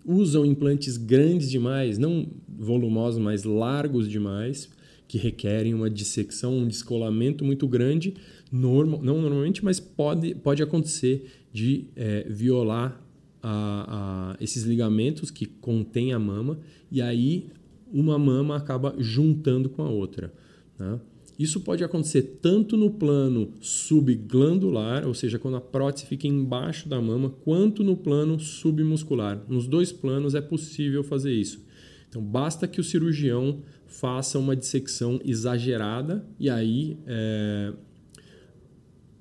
usam 0.10 0.44
implantes 0.44 0.98
grandes 0.98 1.52
demais, 1.52 2.00
não 2.00 2.28
volumosos, 2.48 3.22
mas 3.22 3.44
largos 3.44 4.10
demais, 4.10 4.68
que 5.08 5.20
requerem 5.20 5.74
uma 5.74 5.90
dissecção, 5.90 6.58
um 6.58 6.68
descolamento 6.68 7.46
muito 7.46 7.68
grande, 7.68 8.16
normal, 8.52 9.02
não 9.04 9.22
normalmente, 9.22 9.64
mas 9.64 9.80
pode, 9.80 10.34
pode 10.34 10.64
acontecer 10.64 11.32
de 11.54 11.86
é, 11.96 12.26
violar 12.28 13.00
a, 13.42 14.34
a, 14.34 14.44
esses 14.44 14.64
ligamentos 14.64 15.30
que 15.30 15.46
contêm 15.46 16.12
a 16.12 16.20
mama 16.20 16.60
e 16.92 17.02
aí 17.02 17.48
uma 17.92 18.18
mama 18.18 18.56
acaba 18.56 18.96
juntando 18.98 19.70
com 19.70 19.84
a 19.84 19.90
outra. 19.90 20.34
Né? 20.78 21.00
Isso 21.40 21.62
pode 21.62 21.86
acontecer 21.86 22.40
tanto 22.42 22.76
no 22.76 22.92
plano 22.92 23.54
subglandular, 23.62 25.08
ou 25.08 25.14
seja, 25.14 25.40
quando 25.40 25.56
a 25.56 25.62
prótese 25.62 26.06
fica 26.06 26.28
embaixo 26.28 26.90
da 26.90 27.02
mama, 27.02 27.30
quanto 27.30 27.82
no 27.82 27.96
plano 27.96 28.38
submuscular. 28.38 29.42
Nos 29.48 29.66
dois 29.66 29.90
planos 29.90 30.36
é 30.36 30.42
possível 30.42 31.02
fazer 31.02 31.32
isso. 31.32 31.66
Então, 32.10 32.22
basta 32.22 32.68
que 32.68 32.82
o 32.82 32.84
cirurgião 32.84 33.62
faça 33.88 34.38
uma 34.38 34.54
dissecção 34.54 35.18
exagerada 35.24 36.26
e 36.38 36.50
aí 36.50 36.98
é, 37.08 37.74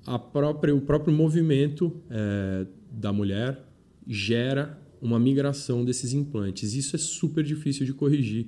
a 0.05 0.19
própria, 0.19 0.75
o 0.75 0.81
próprio 0.81 1.13
movimento 1.13 2.01
é, 2.09 2.65
da 2.91 3.13
mulher 3.13 3.63
gera 4.05 4.77
uma 5.01 5.17
migração 5.17 5.85
desses 5.85 6.11
implantes. 6.11 6.73
Isso 6.73 6.97
é 6.97 6.99
super 6.99 7.45
difícil 7.45 7.85
de 7.85 7.93
corrigir 7.93 8.47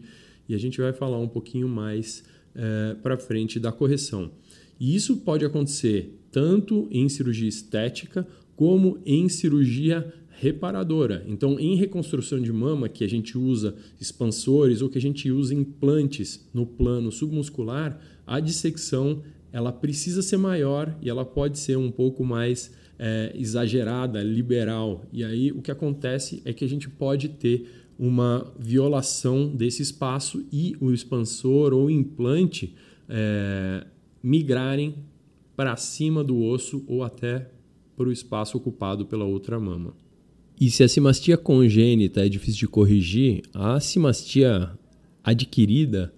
e 0.50 0.54
a 0.54 0.58
gente 0.58 0.82
vai 0.82 0.92
falar 0.92 1.20
um 1.20 1.28
pouquinho 1.28 1.70
mais 1.70 2.24
é, 2.55 2.96
para 3.01 3.17
frente 3.17 3.60
da 3.60 3.72
correção. 3.72 4.31
E 4.79 4.96
isso 4.96 5.17
pode 5.17 5.46
acontecer 5.46 6.17
tanto 6.31 6.88
em 6.91 7.08
cirurgia 7.08 7.48
estética 7.48 8.27
como 8.55 9.00
em 9.05 9.27
cirurgia 9.29 10.13
reparadora. 10.41 11.24
Então, 11.27 11.60
em 11.60 11.75
reconstrução 11.75 12.41
de 12.41 12.51
mama, 12.51 12.89
que 12.89 13.03
a 13.03 13.08
gente 13.08 13.38
usa 13.38 13.75
expansores 14.00 14.81
ou 14.81 14.89
que 14.89 14.98
a 14.98 15.01
gente 15.01 15.29
usa 15.29 15.53
implantes 15.53 16.48
no 16.51 16.65
plano 16.65 17.12
submuscular, 17.12 18.00
a 18.25 18.39
dissecção 18.39 19.22
ela 19.53 19.72
precisa 19.72 20.22
ser 20.22 20.38
maior 20.38 20.98
e 21.01 21.10
ela 21.10 21.25
pode 21.25 21.60
ser 21.60 21.77
um 21.77 21.91
pouco 21.91 22.24
mais 22.24 22.72
é, 22.98 23.31
exagerada, 23.36 24.24
liberal. 24.24 25.05
E 25.12 25.24
aí 25.24 25.51
o 25.51 25.62
que 25.62 25.70
acontece 25.70 26.41
é 26.46 26.53
que 26.53 26.63
a 26.63 26.70
gente 26.70 26.89
pode 26.89 27.29
ter 27.29 27.67
uma 28.01 28.51
violação 28.58 29.48
desse 29.48 29.84
espaço 29.84 30.43
e 30.51 30.75
o 30.81 30.91
expansor 30.91 31.72
ou 31.72 31.88
implante 31.88 32.74
é, 33.08 33.86
migrarem 34.24 34.96
para 35.55 35.75
cima 35.75 36.24
do 36.24 36.41
osso 36.41 36.84
ou 36.88 37.03
até 37.03 37.48
para 37.96 38.10
o 38.10 38.12
espaço 38.12 38.58
ocupado 38.58 39.05
pela 39.05 39.24
outra 39.24 39.60
mama. 39.60 39.93
E 40.60 40.72
se 40.72 40.84
a 40.84 40.88
simastia 40.88 41.38
congênita 41.38 42.25
é 42.25 42.29
difícil 42.29 42.62
de 42.62 42.67
corrigir, 42.67 43.43
a 43.53 43.79
simastia 43.79 44.72
adquirida 45.24 46.12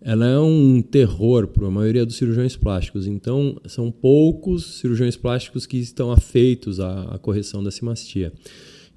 ela 0.00 0.26
é 0.26 0.38
um 0.38 0.82
terror 0.82 1.48
para 1.48 1.66
a 1.66 1.70
maioria 1.70 2.06
dos 2.06 2.16
cirurgiões 2.16 2.54
plásticos. 2.54 3.06
Então, 3.08 3.58
são 3.66 3.90
poucos 3.90 4.78
cirurgiões 4.78 5.16
plásticos 5.16 5.64
que 5.66 5.78
estão 5.78 6.12
afeitos 6.12 6.78
à, 6.78 7.18
correção 7.20 7.64
da 7.64 7.70
simastia. 7.70 8.32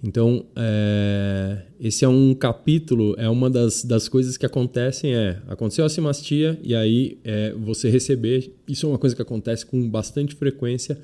Então, 0.04 0.46
é, 0.56 1.64
esse 1.80 2.06
é 2.06 2.08
um 2.08 2.34
capítulo, 2.36 3.16
é 3.18 3.28
uma 3.28 3.50
das, 3.50 3.84
das 3.84 4.08
coisas 4.08 4.38
que 4.38 4.46
acontecem, 4.46 5.16
é, 5.16 5.42
aconteceu 5.48 5.84
a 5.86 5.90
simastia 5.90 6.60
e 6.64 6.76
aí 6.76 7.18
é, 7.24 7.52
você 7.54 7.90
receber, 7.90 8.54
isso 8.68 8.86
é 8.86 8.90
uma 8.90 9.00
coisa 9.00 9.16
que 9.16 9.22
acontece 9.22 9.66
com 9.66 9.90
bastante 9.90 10.36
frequência 10.36 11.00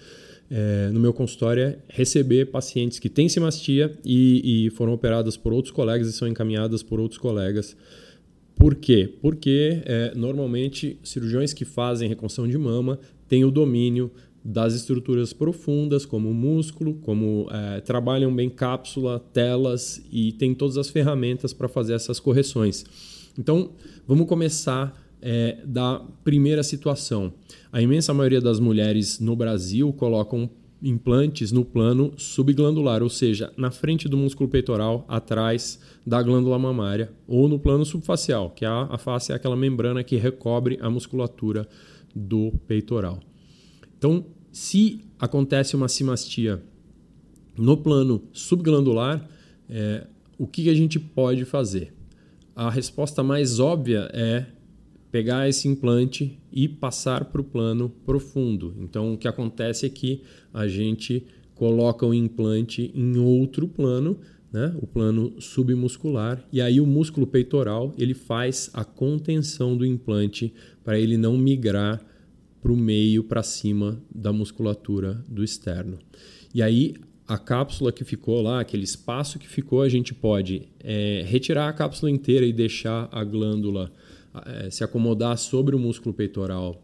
é, 0.50 0.90
no 0.94 1.00
meu 1.00 1.12
consultório, 1.12 1.64
é 1.64 1.78
receber 1.90 2.52
pacientes 2.52 3.00
que 3.00 3.10
têm 3.10 3.28
simastia 3.28 3.92
e, 4.06 4.68
e 4.68 4.70
foram 4.70 4.94
operadas 4.94 5.36
por 5.36 5.54
outros 5.54 5.72
colegas 5.72 6.08
e 6.08 6.14
são 6.14 6.28
encaminhadas 6.28 6.84
por 6.84 7.00
outros 7.00 7.20
colegas. 7.20 7.76
Por 8.56 8.76
quê? 8.76 9.12
Porque 9.20 9.82
é, 9.86 10.14
normalmente 10.16 11.00
cirurgiões 11.04 11.52
que 11.52 11.66
fazem 11.66 12.08
reconstrução 12.08 12.48
de 12.48 12.58
mama 12.60 13.00
têm 13.28 13.44
o 13.44 13.50
domínio 13.50 14.12
das 14.44 14.74
estruturas 14.74 15.32
profundas, 15.32 16.06
como 16.06 16.30
o 16.30 16.34
músculo, 16.34 16.96
como 16.96 17.48
é, 17.50 17.80
trabalham 17.80 18.36
bem 18.36 18.50
cápsula, 18.50 19.20
telas 19.32 20.04
e 20.12 20.34
tem 20.34 20.54
todas 20.54 20.78
as 20.78 20.90
ferramentas 20.90 21.54
para 21.54 21.70
fazer 21.70 21.94
essas 21.94 22.20
correções. 22.20 22.86
Então, 23.38 23.72
vamos 24.06 24.28
começar 24.28 24.94
é, 25.22 25.58
da 25.66 26.02
primeira 26.24 26.62
situação. 26.62 27.34
A 27.72 27.82
imensa 27.82 28.14
maioria 28.14 28.42
das 28.42 28.60
mulheres 28.60 29.20
no 29.20 29.36
Brasil 29.36 29.94
colocam 29.94 30.50
implantes 30.82 31.54
no 31.54 31.64
plano 31.64 32.12
subglandular, 32.18 33.02
ou 33.02 33.10
seja, 33.10 33.54
na 33.56 33.72
frente 33.72 34.10
do 34.10 34.18
músculo 34.18 34.50
peitoral, 34.50 35.06
atrás 35.08 35.80
da 36.06 36.22
glândula 36.22 36.60
mamária, 36.60 37.10
ou 37.26 37.48
no 37.48 37.58
plano 37.58 37.86
subfacial, 37.86 38.50
que 38.50 38.66
é 38.66 38.68
a, 38.68 38.98
face 38.98 39.32
é 39.32 39.36
aquela 39.36 39.56
membrana 39.56 40.04
que 40.04 40.18
recobre 40.18 40.78
a 40.82 40.90
musculatura 40.90 41.66
do 42.14 42.52
peitoral. 42.68 43.20
Então, 44.04 44.26
se 44.52 45.00
acontece 45.18 45.78
uma 45.78 45.88
simastia 45.88 46.62
no 47.58 47.78
plano 47.78 48.22
subglandular, 48.34 49.26
é, 49.70 50.06
o 50.38 50.46
que 50.46 50.70
a 50.70 50.74
gente 50.74 51.00
pode 51.00 51.46
fazer? 51.46 51.94
A 52.54 52.70
resposta 52.70 53.24
mais 53.24 53.62
óbvia 53.62 54.10
é 54.12 54.46
pegar 55.10 55.48
esse 55.48 55.70
implante 55.70 56.38
e 56.52 56.68
passar 56.68 57.24
para 57.24 57.40
o 57.40 57.46
plano 57.46 57.90
profundo. 58.06 58.76
Então, 58.78 59.14
o 59.14 59.18
que 59.18 59.26
acontece 59.26 59.86
é 59.86 59.90
que 59.90 60.22
a 60.54 60.68
gente 60.68 61.26
coloca 61.56 62.06
o 62.06 62.14
implante 62.14 62.92
em 62.94 63.18
outro 63.18 63.70
plano, 63.70 64.20
né? 64.52 64.76
o 64.82 64.86
plano 64.86 65.34
submuscular, 65.40 66.46
e 66.52 66.60
aí 66.60 66.82
o 66.82 66.86
músculo 66.86 67.26
peitoral 67.26 67.94
ele 67.98 68.14
faz 68.14 68.70
a 68.74 68.84
contenção 68.84 69.78
do 69.78 69.86
implante 69.86 70.54
para 70.84 71.00
ele 71.00 71.16
não 71.16 71.38
migrar 71.38 72.06
para 72.64 72.72
o 72.72 72.78
meio, 72.78 73.26
para 73.26 73.44
cima 73.44 74.02
da 74.10 74.32
musculatura 74.32 75.24
do 75.28 75.44
externo. 75.44 76.00
E 76.56 76.62
aí 76.62 76.96
a 77.28 77.38
cápsula 77.38 77.92
que 77.92 78.06
ficou 78.06 78.42
lá, 78.42 78.62
aquele 78.62 78.86
espaço 78.86 79.38
que 79.38 79.48
ficou, 79.48 79.82
a 79.82 79.90
gente 79.90 80.14
pode 80.14 80.70
é, 80.80 81.24
retirar 81.28 81.68
a 81.68 81.74
cápsula 81.74 82.10
inteira 82.10 82.46
e 82.46 82.54
deixar 82.54 83.10
a 83.12 83.22
glândula 83.24 83.92
é, 84.46 84.70
se 84.70 84.82
acomodar 84.82 85.38
sobre 85.38 85.76
o 85.76 85.80
músculo 85.80 86.14
peitoral 86.14 86.82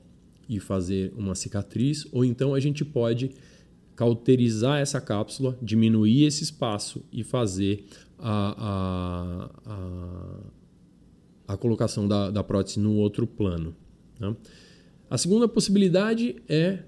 e 0.49 0.59
fazer 0.59 1.13
uma 1.15 1.33
cicatriz, 1.33 2.05
ou 2.11 2.25
então 2.25 2.53
a 2.53 2.59
gente 2.59 2.83
pode 2.83 3.31
cauterizar 3.95 4.79
essa 4.79 4.99
cápsula, 4.99 5.57
diminuir 5.61 6.23
esse 6.23 6.43
espaço 6.43 7.03
e 7.11 7.23
fazer 7.23 7.85
a, 8.17 8.55
a, 8.67 9.49
a, 11.47 11.53
a 11.53 11.57
colocação 11.57 12.07
da, 12.07 12.31
da 12.31 12.43
prótese 12.43 12.79
no 12.79 12.95
outro 12.95 13.25
plano. 13.25 13.75
Né? 14.19 14.35
A 15.09 15.17
segunda 15.17 15.47
possibilidade 15.47 16.35
é 16.47 16.79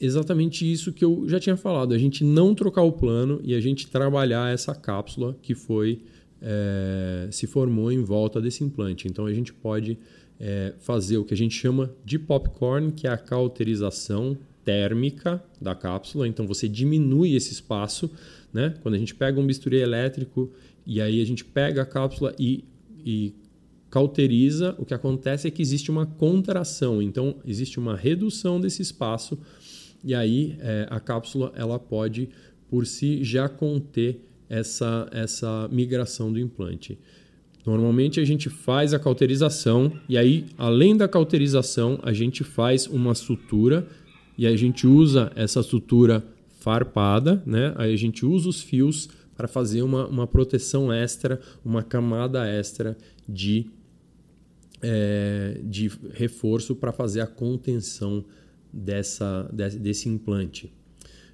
exatamente 0.00 0.70
isso 0.70 0.92
que 0.92 1.04
eu 1.04 1.24
já 1.28 1.40
tinha 1.40 1.56
falado: 1.56 1.94
a 1.94 1.98
gente 1.98 2.22
não 2.24 2.54
trocar 2.54 2.82
o 2.82 2.92
plano 2.92 3.40
e 3.42 3.54
a 3.54 3.60
gente 3.60 3.88
trabalhar 3.88 4.52
essa 4.52 4.74
cápsula 4.74 5.36
que 5.40 5.54
foi 5.54 6.02
é, 6.42 7.28
se 7.30 7.46
formou 7.46 7.90
em 7.90 8.02
volta 8.02 8.40
desse 8.40 8.64
implante. 8.64 9.08
Então 9.08 9.26
a 9.26 9.32
gente 9.32 9.52
pode 9.52 9.98
é, 10.38 10.74
fazer 10.78 11.18
o 11.18 11.24
que 11.24 11.34
a 11.34 11.36
gente 11.36 11.54
chama 11.54 11.90
de 12.04 12.18
popcorn, 12.18 12.92
que 12.92 13.06
é 13.06 13.10
a 13.10 13.16
cauterização 13.16 14.36
térmica 14.64 15.42
da 15.60 15.74
cápsula. 15.74 16.28
Então 16.28 16.46
você 16.46 16.68
diminui 16.68 17.34
esse 17.34 17.52
espaço, 17.52 18.10
né? 18.52 18.74
Quando 18.82 18.94
a 18.94 18.98
gente 18.98 19.14
pega 19.14 19.40
um 19.40 19.46
bisturi 19.46 19.76
elétrico 19.76 20.50
e 20.86 21.00
aí 21.00 21.20
a 21.20 21.26
gente 21.26 21.44
pega 21.44 21.82
a 21.82 21.86
cápsula 21.86 22.34
e, 22.38 22.64
e 23.04 23.34
cauteriza, 23.90 24.74
o 24.78 24.84
que 24.84 24.94
acontece 24.94 25.48
é 25.48 25.50
que 25.50 25.60
existe 25.60 25.90
uma 25.90 26.06
contração. 26.06 27.02
Então 27.02 27.36
existe 27.44 27.78
uma 27.78 27.96
redução 27.96 28.60
desse 28.60 28.80
espaço 28.80 29.38
e 30.04 30.14
aí 30.14 30.56
é, 30.60 30.86
a 30.88 31.00
cápsula 31.00 31.52
ela 31.56 31.78
pode 31.78 32.28
por 32.68 32.86
si 32.86 33.24
já 33.24 33.48
conter 33.48 34.20
essa, 34.48 35.08
essa 35.12 35.68
migração 35.70 36.32
do 36.32 36.38
implante. 36.38 36.98
Normalmente 37.66 38.20
a 38.20 38.24
gente 38.24 38.48
faz 38.48 38.94
a 38.94 38.98
cauterização 38.98 39.92
e 40.08 40.16
aí, 40.16 40.46
além 40.56 40.96
da 40.96 41.06
cauterização, 41.06 41.98
a 42.02 42.12
gente 42.12 42.42
faz 42.42 42.86
uma 42.86 43.14
sutura 43.14 43.86
e 44.38 44.46
a 44.46 44.56
gente 44.56 44.86
usa 44.86 45.30
essa 45.36 45.62
sutura 45.62 46.24
farpada, 46.60 47.42
né? 47.44 47.74
Aí 47.76 47.92
a 47.92 47.96
gente 47.96 48.24
usa 48.24 48.48
os 48.48 48.62
fios 48.62 49.08
para 49.36 49.46
fazer 49.48 49.82
uma, 49.82 50.06
uma 50.06 50.26
proteção 50.26 50.92
extra, 50.92 51.40
uma 51.64 51.82
camada 51.82 52.46
extra 52.46 52.96
de, 53.28 53.66
é, 54.82 55.60
de 55.62 55.90
reforço 56.12 56.74
para 56.74 56.92
fazer 56.92 57.20
a 57.20 57.26
contenção 57.26 58.24
dessa, 58.72 59.48
desse, 59.52 60.08
implante. 60.08 60.72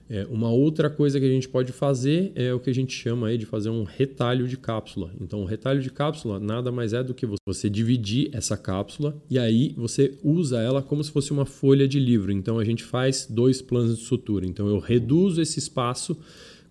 É, 0.08 0.24
uma 0.30 0.50
outra 0.50 0.88
coisa 0.88 1.18
que 1.18 1.26
a 1.26 1.28
gente 1.28 1.48
pode 1.48 1.72
fazer 1.72 2.30
é 2.36 2.54
o 2.54 2.60
que 2.60 2.70
a 2.70 2.74
gente 2.74 2.94
chama 2.94 3.26
aí 3.26 3.36
de 3.36 3.44
fazer 3.44 3.70
um 3.70 3.82
retalho 3.82 4.46
de 4.46 4.56
cápsula. 4.56 5.10
Então, 5.20 5.42
o 5.42 5.44
retalho 5.44 5.80
de 5.80 5.90
cápsula 5.90 6.38
nada 6.38 6.70
mais 6.70 6.92
é 6.92 7.02
do 7.02 7.12
que 7.12 7.26
você 7.46 7.68
dividir 7.68 8.30
essa 8.32 8.56
cápsula 8.56 9.16
e 9.28 9.38
aí 9.38 9.74
você 9.76 10.16
usa 10.22 10.60
ela 10.60 10.80
como 10.80 11.02
se 11.02 11.10
fosse 11.10 11.32
uma 11.32 11.44
folha 11.44 11.88
de 11.88 11.98
livro. 11.98 12.30
Então, 12.30 12.58
a 12.58 12.64
gente 12.64 12.84
faz 12.84 13.26
dois 13.28 13.60
planos 13.60 13.98
de 13.98 14.04
sutura. 14.04 14.46
Então, 14.46 14.68
eu 14.68 14.78
reduzo 14.78 15.42
esse 15.42 15.58
espaço 15.58 16.16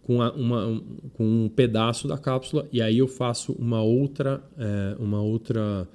com, 0.02 0.22
a, 0.22 0.32
uma, 0.32 0.68
um, 0.68 0.80
com 1.14 1.26
um 1.26 1.50
pedaço 1.50 2.08
da 2.08 2.18
cápsula 2.18 2.68
e 2.72 2.82
aí 2.82 3.00
eu 3.00 3.08
faço 3.08 3.54
uma 3.54 3.82
outra, 3.82 4.42
é, 4.58 4.96
uma 5.00 5.22
outra 5.22 5.88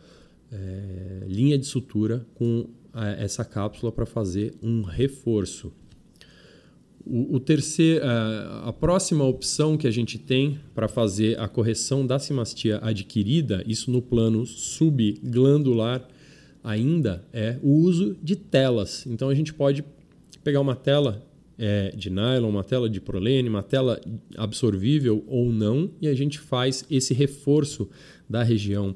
é, 0.52 1.24
linha 1.26 1.58
de 1.58 1.66
sutura 1.66 2.26
com 2.34 2.66
a, 2.92 3.10
essa 3.10 3.44
cápsula 3.44 3.92
para 3.92 4.06
fazer 4.06 4.54
um 4.62 4.82
reforço. 4.82 5.72
O, 7.04 7.36
o 7.36 7.40
terceiro, 7.40 8.04
a, 8.04 8.68
a 8.68 8.72
próxima 8.72 9.24
opção 9.24 9.76
que 9.76 9.86
a 9.86 9.90
gente 9.90 10.18
tem 10.18 10.60
para 10.74 10.88
fazer 10.88 11.38
a 11.38 11.48
correção 11.48 12.06
da 12.06 12.18
simastia 12.18 12.78
adquirida, 12.82 13.64
isso 13.66 13.90
no 13.90 14.02
plano 14.02 14.44
subglandular 14.44 16.06
ainda, 16.62 17.24
é 17.32 17.58
o 17.62 17.70
uso 17.70 18.16
de 18.22 18.36
telas. 18.36 19.06
Então 19.06 19.28
a 19.28 19.34
gente 19.34 19.54
pode 19.54 19.84
pegar 20.44 20.60
uma 20.60 20.76
tela 20.76 21.24
é, 21.58 21.90
de 21.90 22.08
nylon, 22.08 22.48
uma 22.48 22.64
tela 22.64 22.88
de 22.88 23.00
prolene, 23.00 23.48
uma 23.48 23.62
tela 23.62 24.00
absorvível 24.36 25.22
ou 25.26 25.52
não, 25.52 25.90
e 26.00 26.08
a 26.08 26.14
gente 26.14 26.38
faz 26.38 26.84
esse 26.90 27.12
reforço 27.12 27.88
da 28.28 28.42
região. 28.42 28.94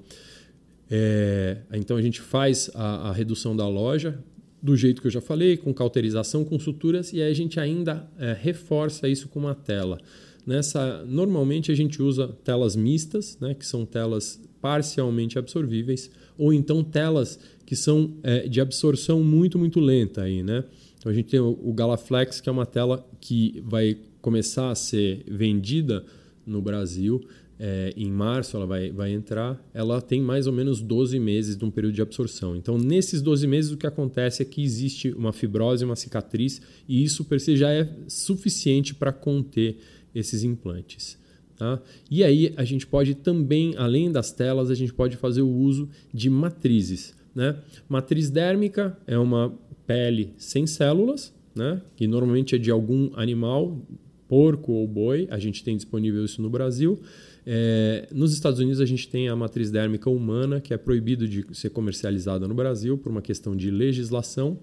É, 0.91 1.59
então 1.73 1.97
a 1.97 2.03
gente 2.03 2.21
faz 2.21 2.71
a, 2.75 3.09
a 3.09 3.13
redução 3.13 3.57
da 3.57 3.67
loja 3.69 4.19
do 4.63 4.75
jeito 4.77 5.03
que 5.03 5.09
eu 5.09 5.11
já 5.11 5.21
falei, 5.21 5.59
com 5.59 5.75
cauterização, 5.75 6.43
com 6.43 6.59
suturas, 6.59 7.13
e 7.13 7.21
aí 7.21 7.31
a 7.31 7.35
gente 7.35 7.61
ainda 7.61 8.09
é, 8.19 8.35
reforça 8.41 9.07
isso 9.07 9.29
com 9.29 9.39
uma 9.39 9.55
tela. 9.55 10.01
Nessa, 10.47 11.05
normalmente 11.07 11.71
a 11.71 11.75
gente 11.75 12.03
usa 12.03 12.29
telas 12.43 12.75
mistas, 12.75 13.37
né, 13.39 13.53
que 13.53 13.67
são 13.67 13.85
telas 13.85 14.41
parcialmente 14.63 15.39
absorvíveis, 15.39 16.11
ou 16.39 16.51
então 16.51 16.83
telas 16.83 17.39
que 17.67 17.77
são 17.77 18.15
é, 18.23 18.49
de 18.49 18.59
absorção 18.59 19.23
muito, 19.23 19.59
muito 19.59 19.81
lenta. 19.81 20.23
Aí, 20.23 20.43
né? 20.43 20.65
Então 20.99 21.13
a 21.13 21.15
gente 21.15 21.29
tem 21.29 21.41
o, 21.41 21.59
o 21.63 21.73
Galaflex, 21.75 22.41
que 22.41 22.49
é 22.49 22.53
uma 22.53 22.65
tela 22.65 23.07
que 23.21 23.63
vai 23.67 23.99
começar 24.23 24.71
a 24.71 24.75
ser 24.75 25.25
vendida 25.29 26.05
no 26.47 26.63
Brasil 26.63 27.23
é, 27.59 27.93
em 27.97 28.11
março 28.11 28.57
ela 28.57 28.67
vai, 28.67 28.91
vai 28.91 29.13
entrar, 29.13 29.63
ela 29.73 30.01
tem 30.01 30.21
mais 30.21 30.47
ou 30.47 30.53
menos 30.53 30.81
12 30.81 31.19
meses 31.19 31.57
de 31.57 31.65
um 31.65 31.71
período 31.71 31.95
de 31.95 32.03
absorção. 32.03 32.57
Então, 32.57 32.77
nesses 32.77 33.23
12 33.23 33.47
meses, 33.47 33.71
o 33.71 33.77
que 33.77 33.87
acontece 33.87 34.43
é 34.43 34.45
que 34.45 34.63
existe 34.63 35.11
uma 35.13 35.33
fibrose, 35.33 35.85
uma 35.85 35.97
cicatriz, 35.97 36.61
e 36.89 37.05
isso 37.05 37.25
per 37.25 37.41
se 37.41 37.57
já 37.57 37.71
é 37.71 37.89
suficiente 38.09 38.95
para 38.95 39.13
conter 39.13 39.79
esses 40.15 40.43
implantes. 40.43 41.19
Tá? 41.57 41.81
E 42.11 42.25
aí 42.25 42.53
a 42.57 42.65
gente 42.65 42.87
pode 42.87 43.15
também, 43.15 43.75
além 43.77 44.11
das 44.11 44.33
telas, 44.33 44.71
a 44.71 44.75
gente 44.75 44.93
pode 44.93 45.17
fazer 45.17 45.43
o 45.43 45.49
uso 45.49 45.89
de 46.13 46.29
matrizes. 46.29 47.15
Né? 47.35 47.57
Matriz 47.89 48.31
dérmica 48.31 48.99
é 49.07 49.19
uma 49.19 49.55
pele 49.87 50.33
sem 50.37 50.67
células, 50.67 51.33
né? 51.55 51.81
que 51.95 52.07
normalmente 52.07 52.57
é 52.57 52.59
de 52.59 52.71
algum 52.71 53.11
animal, 53.15 53.81
porco 54.29 54.73
ou 54.73 54.89
boi, 54.89 55.29
a 55.31 55.39
gente 55.39 55.63
tem 55.63 55.77
disponível 55.77 56.25
isso 56.25 56.43
no 56.43 56.51
Brasil. 56.51 57.01
É, 57.47 58.09
nos 58.11 58.33
Estados 58.33 58.59
Unidos, 58.59 58.81
a 58.81 58.87
gente 58.87 59.09
tem 59.09 59.29
a 59.29 59.37
matriz 59.37 59.71
dérmica 59.71 60.09
humana, 60.09 60.61
que 60.61 60.73
é 60.73 60.77
proibido 60.77 61.29
de 61.29 61.45
ser 61.53 61.71
comercializada 61.71 62.49
no 62.49 62.55
Brasil 62.55 62.97
por 62.97 63.11
uma 63.11 63.21
questão 63.21 63.55
de 63.57 63.71
legislação. 63.71 64.59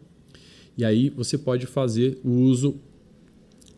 E 0.77 0.83
aí 0.83 1.09
você 1.09 1.37
pode 1.37 1.65
fazer 1.65 2.17
o 2.23 2.31
uso 2.31 2.79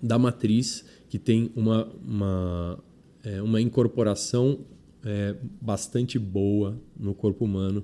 da 0.02 0.18
matriz, 0.18 0.86
que 1.10 1.20
tem 1.20 1.52
uma, 1.56 1.92
uma, 2.06 2.80
é, 3.24 3.42
uma 3.42 3.62
incorporação 3.62 4.60
é, 5.04 5.36
bastante 5.62 6.18
boa 6.18 6.78
no 6.98 7.14
corpo 7.14 7.46
humano 7.46 7.84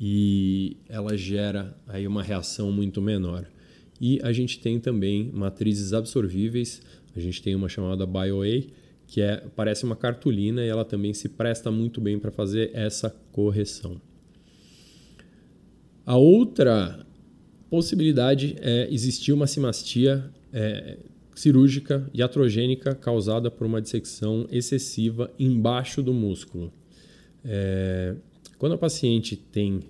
e 0.00 0.76
ela 0.88 1.16
gera 1.16 1.76
aí 1.86 2.06
uma 2.06 2.22
reação 2.22 2.72
muito 2.72 3.00
menor. 3.00 3.46
E 4.00 4.20
a 4.22 4.32
gente 4.32 4.58
tem 4.58 4.80
também 4.80 5.30
matrizes 5.32 5.92
absorvíveis, 5.92 6.82
a 7.14 7.20
gente 7.20 7.40
tem 7.42 7.54
uma 7.54 7.68
chamada 7.68 8.04
BioA, 8.04 8.64
que 9.06 9.20
é, 9.20 9.44
parece 9.54 9.84
uma 9.84 9.96
cartolina 9.96 10.64
e 10.64 10.68
ela 10.68 10.84
também 10.84 11.12
se 11.12 11.28
presta 11.28 11.70
muito 11.70 12.00
bem 12.00 12.18
para 12.18 12.30
fazer 12.30 12.70
essa 12.74 13.14
correção. 13.32 14.00
A 16.06 16.16
outra 16.16 17.06
possibilidade 17.70 18.56
é 18.60 18.88
existir 18.92 19.32
uma 19.32 19.46
simastia 19.46 20.30
é, 20.52 20.98
cirúrgica 21.34 22.08
iatrogênica 22.14 22.94
causada 22.94 23.50
por 23.50 23.66
uma 23.66 23.80
dissecção 23.80 24.46
excessiva 24.50 25.30
embaixo 25.38 26.02
do 26.02 26.12
músculo. 26.12 26.72
É, 27.44 28.14
quando 28.58 28.72
a 28.72 28.78
paciente 28.78 29.36
tem 29.36 29.80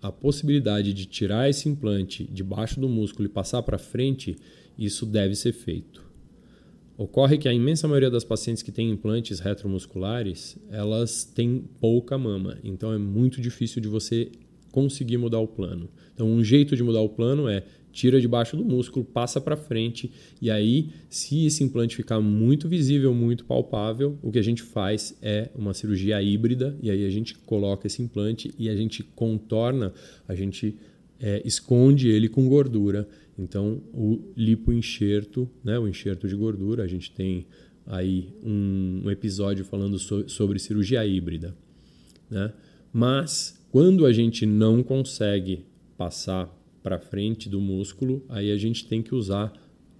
a 0.00 0.10
possibilidade 0.10 0.92
de 0.92 1.06
tirar 1.06 1.48
esse 1.48 1.68
implante 1.68 2.24
debaixo 2.24 2.80
do 2.80 2.88
músculo 2.88 3.26
e 3.26 3.28
passar 3.28 3.62
para 3.62 3.78
frente, 3.78 4.36
isso 4.78 5.06
deve 5.06 5.34
ser 5.34 5.52
feito. 5.52 6.11
Ocorre 6.96 7.38
que 7.38 7.48
a 7.48 7.52
imensa 7.52 7.88
maioria 7.88 8.10
das 8.10 8.24
pacientes 8.24 8.62
que 8.62 8.70
têm 8.70 8.90
implantes 8.90 9.40
retromusculares, 9.40 10.58
elas 10.70 11.24
têm 11.24 11.64
pouca 11.80 12.18
mama, 12.18 12.58
então 12.62 12.92
é 12.92 12.98
muito 12.98 13.40
difícil 13.40 13.80
de 13.80 13.88
você 13.88 14.30
conseguir 14.70 15.18
mudar 15.18 15.38
o 15.38 15.46
plano. 15.46 15.88
Então, 16.14 16.26
um 16.26 16.42
jeito 16.42 16.76
de 16.76 16.82
mudar 16.82 17.00
o 17.00 17.08
plano 17.08 17.48
é 17.48 17.62
tira 17.92 18.20
debaixo 18.20 18.56
do 18.56 18.64
músculo, 18.64 19.04
passa 19.04 19.40
para 19.40 19.54
frente 19.54 20.10
e 20.40 20.50
aí, 20.50 20.88
se 21.10 21.44
esse 21.44 21.62
implante 21.62 21.94
ficar 21.94 22.20
muito 22.20 22.68
visível, 22.68 23.14
muito 23.14 23.44
palpável, 23.44 24.18
o 24.22 24.32
que 24.32 24.38
a 24.38 24.42
gente 24.42 24.62
faz 24.62 25.14
é 25.20 25.50
uma 25.54 25.74
cirurgia 25.74 26.20
híbrida 26.22 26.76
e 26.82 26.90
aí 26.90 27.04
a 27.04 27.10
gente 27.10 27.34
coloca 27.34 27.86
esse 27.86 28.02
implante 28.02 28.52
e 28.58 28.68
a 28.70 28.74
gente 28.74 29.02
contorna, 29.02 29.92
a 30.26 30.34
gente 30.34 30.74
é, 31.20 31.42
esconde 31.44 32.08
ele 32.08 32.28
com 32.28 32.48
gordura 32.48 33.06
então, 33.38 33.82
o 33.92 34.20
lipoenxerto, 34.36 35.48
né, 35.64 35.78
o 35.78 35.88
enxerto 35.88 36.28
de 36.28 36.34
gordura, 36.34 36.82
a 36.82 36.86
gente 36.86 37.10
tem 37.10 37.46
aí 37.86 38.28
um, 38.42 39.02
um 39.04 39.10
episódio 39.10 39.64
falando 39.64 39.98
so, 39.98 40.28
sobre 40.28 40.58
cirurgia 40.58 41.04
híbrida. 41.04 41.56
Né? 42.30 42.52
Mas, 42.92 43.60
quando 43.70 44.04
a 44.04 44.12
gente 44.12 44.44
não 44.44 44.82
consegue 44.82 45.64
passar 45.96 46.54
para 46.82 46.98
frente 46.98 47.48
do 47.48 47.60
músculo, 47.60 48.24
aí 48.28 48.50
a 48.50 48.56
gente 48.56 48.86
tem 48.86 49.02
que 49.02 49.14
usar 49.14 49.52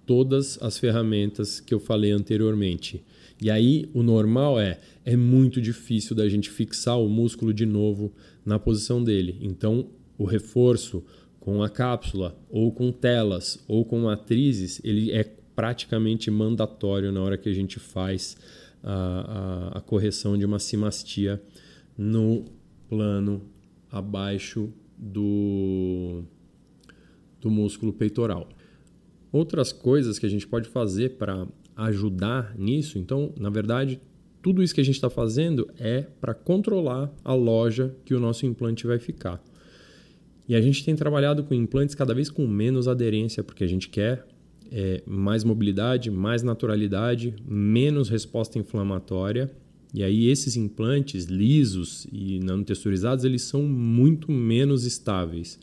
todas 0.05 0.61
as 0.61 0.77
ferramentas 0.77 1.59
que 1.59 1.73
eu 1.73 1.79
falei 1.79 2.11
anteriormente. 2.11 3.03
E 3.41 3.49
aí 3.49 3.89
o 3.93 4.03
normal 4.03 4.59
é 4.59 4.79
é 5.05 5.15
muito 5.15 5.61
difícil 5.61 6.15
da 6.15 6.27
gente 6.29 6.49
fixar 6.49 6.99
o 6.99 7.09
músculo 7.09 7.53
de 7.53 7.65
novo 7.65 8.13
na 8.45 8.59
posição 8.59 9.03
dele. 9.03 9.37
Então 9.41 9.89
o 10.17 10.25
reforço 10.25 11.03
com 11.43 11.61
a 11.61 11.67
cápsula, 11.67 12.37
ou 12.49 12.71
com 12.71 12.89
telas, 12.89 13.61
ou 13.67 13.83
com 13.83 13.99
matrizes, 13.99 14.79
ele 14.81 15.11
é 15.11 15.25
praticamente 15.25 16.31
mandatório 16.31 17.11
na 17.11 17.21
hora 17.21 17.37
que 17.37 17.49
a 17.49 17.53
gente 17.53 17.81
faz 17.81 18.37
a, 18.81 19.73
a, 19.73 19.77
a 19.79 19.81
correção 19.81 20.37
de 20.37 20.45
uma 20.45 20.57
simastia 20.57 21.43
no 21.97 22.45
plano 22.87 23.41
abaixo 23.91 24.71
do, 24.97 26.23
do 27.41 27.51
músculo 27.51 27.91
peitoral. 27.91 28.47
Outras 29.29 29.73
coisas 29.73 30.17
que 30.17 30.25
a 30.25 30.29
gente 30.29 30.47
pode 30.47 30.69
fazer 30.69 31.17
para 31.17 31.45
ajudar 31.75 32.57
nisso, 32.57 32.97
então, 32.97 33.33
na 33.37 33.49
verdade, 33.49 33.99
tudo 34.41 34.63
isso 34.63 34.73
que 34.73 34.79
a 34.79 34.85
gente 34.85 34.95
está 34.95 35.09
fazendo 35.09 35.69
é 35.77 36.03
para 36.21 36.33
controlar 36.33 37.13
a 37.21 37.33
loja 37.33 37.93
que 38.05 38.13
o 38.13 38.19
nosso 38.19 38.45
implante 38.45 38.87
vai 38.87 38.97
ficar. 38.97 39.43
E 40.47 40.55
a 40.55 40.61
gente 40.61 40.83
tem 40.83 40.95
trabalhado 40.95 41.43
com 41.43 41.53
implantes 41.53 41.95
cada 41.95 42.13
vez 42.13 42.29
com 42.29 42.45
menos 42.45 42.87
aderência, 42.87 43.43
porque 43.43 43.63
a 43.63 43.67
gente 43.67 43.89
quer 43.89 44.25
é, 44.71 45.01
mais 45.05 45.43
mobilidade, 45.43 46.09
mais 46.09 46.43
naturalidade, 46.43 47.35
menos 47.47 48.09
resposta 48.09 48.57
inflamatória. 48.57 49.51
E 49.93 50.03
aí 50.03 50.27
esses 50.27 50.57
implantes 50.57 51.25
lisos 51.25 52.07
e 52.11 52.39
nanotexturizados, 52.39 53.23
eles 53.23 53.43
são 53.43 53.61
muito 53.63 54.31
menos 54.31 54.85
estáveis. 54.85 55.59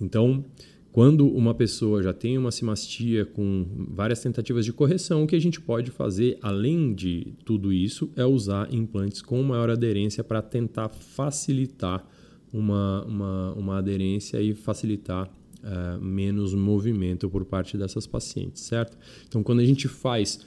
Então, 0.00 0.44
quando 0.90 1.28
uma 1.28 1.54
pessoa 1.54 2.02
já 2.02 2.12
tem 2.12 2.38
uma 2.38 2.50
simastia 2.50 3.26
com 3.26 3.66
várias 3.90 4.20
tentativas 4.20 4.64
de 4.64 4.72
correção, 4.72 5.22
o 5.22 5.26
que 5.26 5.36
a 5.36 5.40
gente 5.40 5.60
pode 5.60 5.90
fazer, 5.90 6.38
além 6.40 6.94
de 6.94 7.34
tudo 7.44 7.72
isso, 7.72 8.10
é 8.16 8.24
usar 8.24 8.72
implantes 8.72 9.20
com 9.20 9.42
maior 9.42 9.68
aderência 9.68 10.24
para 10.24 10.40
tentar 10.40 10.88
facilitar 10.88 12.04
uma, 12.52 13.04
uma, 13.04 13.52
uma 13.54 13.78
aderência 13.78 14.40
e 14.40 14.54
facilitar 14.54 15.28
uh, 15.28 16.02
menos 16.02 16.54
movimento 16.54 17.28
por 17.28 17.44
parte 17.44 17.76
dessas 17.76 18.06
pacientes, 18.06 18.62
certo? 18.62 18.96
Então, 19.26 19.42
quando 19.42 19.60
a 19.60 19.64
gente 19.64 19.88
faz 19.88 20.40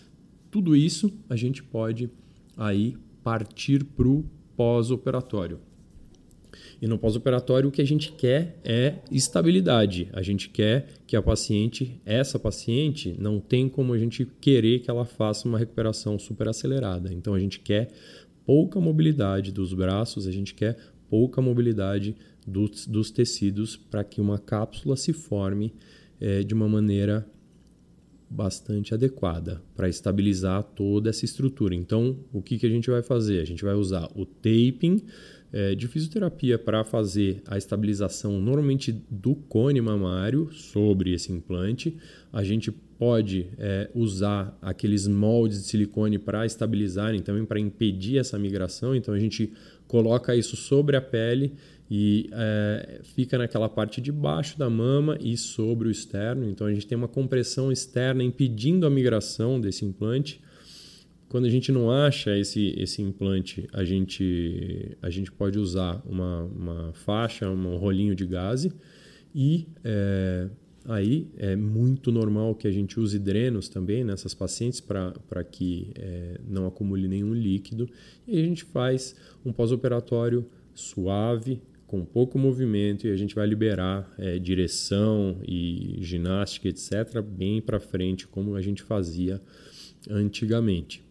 tudo 0.49 0.75
isso, 0.75 1.11
a 1.29 1.35
gente 1.35 1.63
pode 1.63 2.09
aí 2.57 2.95
partir 3.23 3.83
para 3.83 4.07
o 4.07 4.25
pós-operatório. 4.55 5.59
E 6.81 6.87
no 6.87 6.97
pós-operatório 6.97 7.69
o 7.69 7.71
que 7.71 7.81
a 7.81 7.85
gente 7.85 8.11
quer 8.11 8.59
é 8.63 8.95
estabilidade. 9.11 10.09
A 10.11 10.21
gente 10.21 10.49
quer 10.49 10.87
que 11.05 11.15
a 11.15 11.21
paciente, 11.21 12.01
essa 12.05 12.39
paciente, 12.39 13.15
não 13.19 13.39
tem 13.39 13.69
como 13.69 13.93
a 13.93 13.97
gente 13.97 14.25
querer 14.41 14.79
que 14.79 14.89
ela 14.89 15.05
faça 15.05 15.47
uma 15.47 15.57
recuperação 15.57 16.17
super 16.17 16.47
acelerada. 16.47 17.13
Então 17.13 17.33
a 17.33 17.39
gente 17.39 17.59
quer 17.59 17.89
pouca 18.45 18.79
mobilidade 18.79 19.51
dos 19.51 19.73
braços, 19.73 20.27
a 20.27 20.31
gente 20.31 20.53
quer 20.53 20.77
pouca 21.11 21.41
mobilidade 21.41 22.15
dos, 22.47 22.87
dos 22.87 23.11
tecidos 23.11 23.75
para 23.75 24.01
que 24.01 24.21
uma 24.21 24.39
cápsula 24.39 24.95
se 24.95 25.11
forme 25.11 25.73
é, 26.21 26.41
de 26.41 26.53
uma 26.53 26.69
maneira 26.69 27.27
bastante 28.29 28.93
adequada 28.93 29.61
para 29.75 29.89
estabilizar 29.89 30.63
toda 30.63 31.09
essa 31.09 31.25
estrutura. 31.25 31.75
Então, 31.75 32.17
o 32.31 32.41
que, 32.41 32.57
que 32.57 32.65
a 32.65 32.69
gente 32.69 32.89
vai 32.89 33.03
fazer? 33.03 33.41
A 33.41 33.45
gente 33.45 33.65
vai 33.65 33.73
usar 33.73 34.09
o 34.15 34.25
taping 34.25 35.03
é, 35.51 35.75
de 35.75 35.85
fisioterapia 35.85 36.57
para 36.57 36.85
fazer 36.85 37.43
a 37.45 37.57
estabilização 37.57 38.39
normalmente 38.39 38.93
do 39.09 39.35
cone 39.35 39.81
mamário 39.81 40.49
sobre 40.53 41.13
esse 41.13 41.29
implante. 41.29 41.97
A 42.31 42.41
gente 42.41 42.71
pode 42.71 43.47
é, 43.57 43.89
usar 43.93 44.57
aqueles 44.61 45.07
moldes 45.07 45.63
de 45.63 45.67
silicone 45.67 46.17
para 46.17 46.45
estabilizarem 46.45 47.19
também 47.19 47.43
para 47.43 47.59
impedir 47.59 48.17
essa 48.17 48.39
migração. 48.39 48.95
Então 48.95 49.13
a 49.13 49.19
gente 49.19 49.51
coloca 49.91 50.33
isso 50.33 50.55
sobre 50.55 50.95
a 50.95 51.01
pele 51.01 51.53
e 51.89 52.29
é, 52.31 53.01
fica 53.03 53.37
naquela 53.37 53.67
parte 53.67 53.99
de 53.99 54.09
baixo 54.09 54.57
da 54.57 54.69
mama 54.69 55.17
e 55.19 55.35
sobre 55.35 55.89
o 55.89 55.91
externo. 55.91 56.47
Então 56.49 56.65
a 56.65 56.73
gente 56.73 56.87
tem 56.87 56.97
uma 56.97 57.09
compressão 57.09 57.69
externa 57.69 58.23
impedindo 58.23 58.87
a 58.87 58.89
migração 58.89 59.59
desse 59.59 59.83
implante. 59.83 60.39
Quando 61.27 61.43
a 61.43 61.49
gente 61.49 61.73
não 61.73 61.91
acha 61.91 62.37
esse, 62.37 62.73
esse 62.77 63.01
implante, 63.01 63.67
a 63.73 63.83
gente, 63.83 64.97
a 65.01 65.09
gente 65.09 65.29
pode 65.29 65.59
usar 65.59 66.01
uma, 66.05 66.43
uma 66.43 66.93
faixa, 66.93 67.49
um 67.49 67.75
rolinho 67.75 68.15
de 68.15 68.25
gase 68.25 68.71
e 69.35 69.67
é, 69.83 70.47
aí 70.85 71.27
é 71.37 71.55
muito 71.55 72.11
normal 72.11 72.55
que 72.55 72.67
a 72.67 72.71
gente 72.71 72.99
use 72.99 73.17
drenos 73.19 73.69
também 73.69 74.03
nessas 74.03 74.33
pacientes 74.33 74.79
para 74.79 75.43
que 75.43 75.91
é, 75.95 76.39
não 76.47 76.65
acumule 76.65 77.07
nenhum 77.07 77.33
líquido 77.33 77.89
e 78.27 78.39
a 78.39 78.43
gente 78.43 78.63
faz 78.63 79.15
um 79.45 79.51
pós-operatório 79.51 80.45
suave, 80.73 81.61
com 81.91 82.05
pouco 82.05 82.39
movimento 82.39 83.05
e 83.05 83.11
a 83.11 83.17
gente 83.17 83.35
vai 83.35 83.45
liberar 83.45 84.09
é, 84.17 84.39
direção 84.39 85.37
e 85.45 85.97
ginástica, 85.99 86.69
etc., 86.69 87.21
bem 87.21 87.61
para 87.61 87.81
frente, 87.81 88.25
como 88.27 88.55
a 88.55 88.61
gente 88.61 88.81
fazia 88.81 89.41
antigamente. 90.09 91.03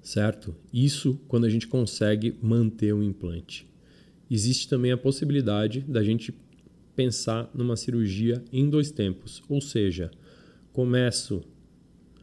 Certo? 0.00 0.56
Isso 0.72 1.20
quando 1.28 1.44
a 1.44 1.50
gente 1.50 1.66
consegue 1.66 2.34
manter 2.40 2.94
o 2.94 3.02
implante. 3.02 3.66
Existe 4.30 4.68
também 4.68 4.90
a 4.90 4.96
possibilidade 4.96 5.82
da 5.82 6.02
gente 6.02 6.34
pensar 6.98 7.48
numa 7.54 7.76
cirurgia 7.76 8.42
em 8.52 8.68
dois 8.68 8.90
tempos, 8.90 9.40
ou 9.48 9.60
seja, 9.60 10.10
começo 10.72 11.44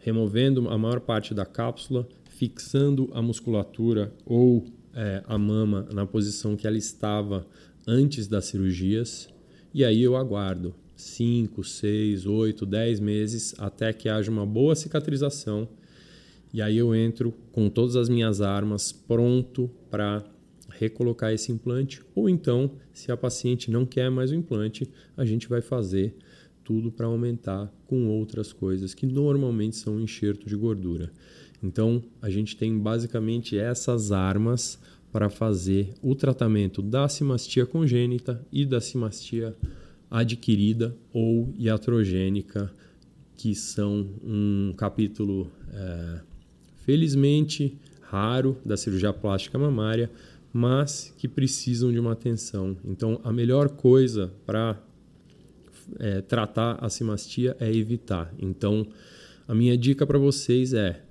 removendo 0.01 0.67
a 0.67 0.77
maior 0.77 0.99
parte 0.99 1.33
da 1.33 1.45
cápsula, 1.45 2.05
fixando 2.31 3.09
a 3.13 3.21
musculatura 3.21 4.13
ou 4.25 4.65
é, 4.93 5.23
a 5.27 5.38
mama 5.38 5.88
na 5.93 6.05
posição 6.05 6.57
que 6.57 6.67
ela 6.67 6.77
estava 6.77 7.47
antes 7.88 8.27
das 8.27 8.47
cirurgias, 8.47 9.29
e 9.73 9.85
aí 9.85 10.03
eu 10.03 10.17
aguardo 10.17 10.75
5, 10.97 11.63
6, 11.63 12.25
8, 12.25 12.65
10 12.65 12.99
meses 12.99 13.55
até 13.57 13.93
que 13.93 14.09
haja 14.09 14.29
uma 14.29 14.45
boa 14.45 14.75
cicatrização, 14.75 15.69
e 16.53 16.61
aí 16.61 16.77
eu 16.77 16.93
entro 16.93 17.33
com 17.53 17.69
todas 17.69 17.95
as 17.95 18.09
minhas 18.09 18.41
armas 18.41 18.91
pronto 18.91 19.71
para 19.89 20.21
recolocar 20.77 21.33
esse 21.33 21.51
implante, 21.51 22.01
ou 22.13 22.29
então, 22.29 22.71
se 22.93 23.11
a 23.11 23.17
paciente 23.17 23.71
não 23.71 23.85
quer 23.85 24.09
mais 24.09 24.31
o 24.31 24.35
implante, 24.35 24.89
a 25.15 25.25
gente 25.25 25.47
vai 25.47 25.61
fazer 25.61 26.15
tudo 26.63 26.91
para 26.91 27.05
aumentar 27.05 27.71
com 27.85 28.07
outras 28.07 28.51
coisas 28.51 28.93
que 28.93 29.05
normalmente 29.05 29.75
são 29.75 29.99
enxerto 29.99 30.47
de 30.47 30.55
gordura. 30.55 31.11
Então, 31.61 32.03
a 32.21 32.29
gente 32.29 32.57
tem 32.57 32.77
basicamente 32.77 33.57
essas 33.57 34.11
armas 34.11 34.79
para 35.11 35.29
fazer 35.29 35.93
o 36.01 36.13
tratamento 36.13 36.81
da 36.81 37.07
simastia 37.07 37.65
congênita 37.65 38.45
e 38.51 38.65
da 38.65 38.81
simastia 38.81 39.55
adquirida 40.11 40.95
ou 41.13 41.53
iatrogênica, 41.57 42.71
que 43.38 43.55
são 43.55 44.07
um 44.23 44.73
capítulo, 44.75 45.51
é, 45.73 46.19
felizmente, 46.85 47.77
raro 48.01 48.57
da 48.65 48.77
cirurgia 48.77 49.13
plástica 49.13 49.57
mamária, 49.57 50.11
mas 50.57 51.13
que 51.17 51.27
precisam 51.27 51.91
de 51.91 51.99
uma 51.99 52.13
atenção. 52.13 52.77
Então, 52.85 53.19
a 53.25 53.33
melhor 53.33 53.67
coisa 53.67 54.31
para 54.45 54.81
é, 55.99 56.21
tratar 56.21 56.77
a 56.79 56.89
simastia 56.89 57.57
é 57.59 57.69
evitar. 57.69 58.33
Então, 58.39 58.87
a 59.45 59.53
minha 59.53 59.77
dica 59.77 60.07
para 60.07 60.17
vocês 60.17 60.73
é: 60.73 61.03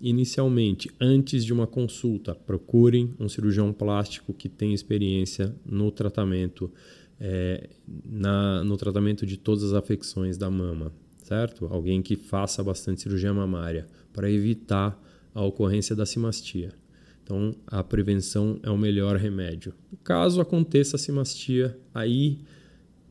inicialmente, 0.00 0.88
antes 1.00 1.44
de 1.44 1.52
uma 1.52 1.66
consulta, 1.66 2.32
procurem 2.32 3.12
um 3.18 3.28
cirurgião 3.28 3.72
plástico 3.72 4.32
que 4.32 4.48
tem 4.48 4.72
experiência 4.72 5.52
no 5.64 5.90
tratamento, 5.90 6.70
é, 7.18 7.68
na, 8.08 8.62
no 8.62 8.76
tratamento 8.76 9.26
de 9.26 9.36
todas 9.36 9.64
as 9.64 9.72
afecções 9.72 10.38
da 10.38 10.48
mama, 10.48 10.92
certo? 11.24 11.66
Alguém 11.72 12.00
que 12.02 12.14
faça 12.14 12.62
bastante 12.62 13.02
cirurgia 13.02 13.34
mamária 13.34 13.88
para 14.12 14.30
evitar 14.30 14.96
a 15.34 15.42
ocorrência 15.42 15.96
da 15.96 16.06
simastia. 16.06 16.85
Então, 17.26 17.56
a 17.66 17.82
prevenção 17.82 18.60
é 18.62 18.70
o 18.70 18.78
melhor 18.78 19.16
remédio. 19.16 19.74
Caso 20.04 20.40
aconteça 20.40 20.94
a 20.94 20.98
simastia, 20.98 21.76
aí 21.92 22.38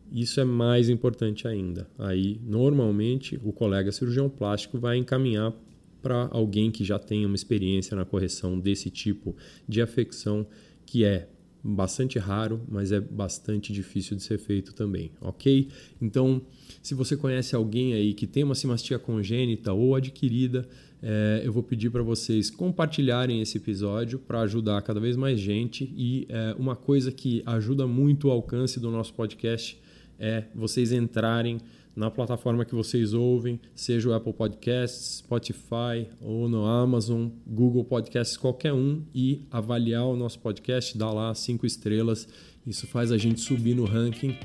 isso 0.10 0.40
é 0.40 0.46
mais 0.46 0.88
importante 0.88 1.46
ainda. 1.50 1.86
Aí, 2.00 2.40
normalmente, 2.46 3.38
o 3.44 3.52
colega 3.52 3.92
cirurgião 3.92 4.30
plástico 4.30 4.80
vai 4.80 4.96
encaminhar 4.96 5.54
para 6.02 6.30
alguém 6.32 6.72
que 6.72 6.86
já 6.86 6.98
tenha 6.98 7.28
uma 7.28 7.36
experiência 7.36 7.94
na 7.94 8.06
correção 8.06 8.58
desse 8.58 8.90
tipo 8.90 9.36
de 9.68 9.82
afecção, 9.82 10.48
que 10.86 11.04
é 11.04 11.28
bastante 11.62 12.18
raro, 12.18 12.62
mas 12.70 12.94
é 12.94 13.02
bastante 13.02 13.74
difícil 13.74 14.16
de 14.16 14.24
ser 14.24 14.38
feito 14.38 14.74
também, 14.74 15.12
ok? 15.20 15.68
Então, 16.02 16.42
se 16.82 16.94
você 16.94 17.18
conhece 17.18 17.54
alguém 17.54 17.94
aí 17.94 18.14
que 18.14 18.28
tem 18.28 18.44
uma 18.44 18.56
simastia 18.56 18.98
congênita 18.98 19.74
ou 19.74 19.94
adquirida, 19.96 20.66
é, 21.08 21.44
eu 21.46 21.54
vou 21.54 21.62
pedir 21.62 21.92
para 21.92 22.02
vocês 22.02 22.50
compartilharem 22.50 23.40
esse 23.40 23.58
episódio 23.58 24.18
para 24.18 24.40
ajudar 24.42 24.82
cada 24.82 25.00
vez 25.00 25.16
mais 25.16 25.40
gente. 25.40 25.84
E 25.96 26.26
é, 26.28 26.56
uma 26.58 26.76
coisa 26.76 27.12
que 27.12 27.44
ajuda 27.46 27.86
muito 27.86 28.28
o 28.28 28.32
alcance 28.32 28.80
do 28.80 28.90
nosso 28.90 29.14
podcast 29.14 29.80
é 30.18 30.46
vocês 30.56 30.92
entrarem 30.92 31.60
na 31.96 32.10
plataforma 32.10 32.66
que 32.66 32.74
vocês 32.74 33.14
ouvem, 33.14 33.60
seja 33.76 34.10
o 34.10 34.14
Apple 34.14 34.34
Podcasts, 34.34 35.20
Spotify 35.20 36.10
ou 36.20 36.50
no 36.50 36.66
Amazon, 36.66 37.28
Google 37.46 37.86
Podcasts, 37.86 38.36
qualquer 38.36 38.74
um, 38.74 39.04
e 39.14 39.44
avaliar 39.52 40.06
o 40.08 40.16
nosso 40.16 40.40
podcast, 40.40 40.98
dar 40.98 41.12
lá 41.12 41.36
cinco 41.36 41.68
estrelas. 41.68 42.28
Isso 42.66 42.88
faz 42.88 43.12
a 43.12 43.18
gente 43.18 43.42
subir 43.42 43.76
no 43.76 43.86
ranking 43.86 44.36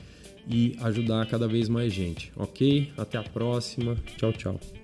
e 0.47 0.77
ajudar 0.83 1.27
cada 1.27 1.49
vez 1.49 1.71
mais 1.71 1.91
gente, 1.91 2.31
ok? 2.37 2.93
Até 2.99 3.17
a 3.17 3.23
próxima. 3.23 3.97
Tchau, 4.19 4.33
tchau. 4.35 4.80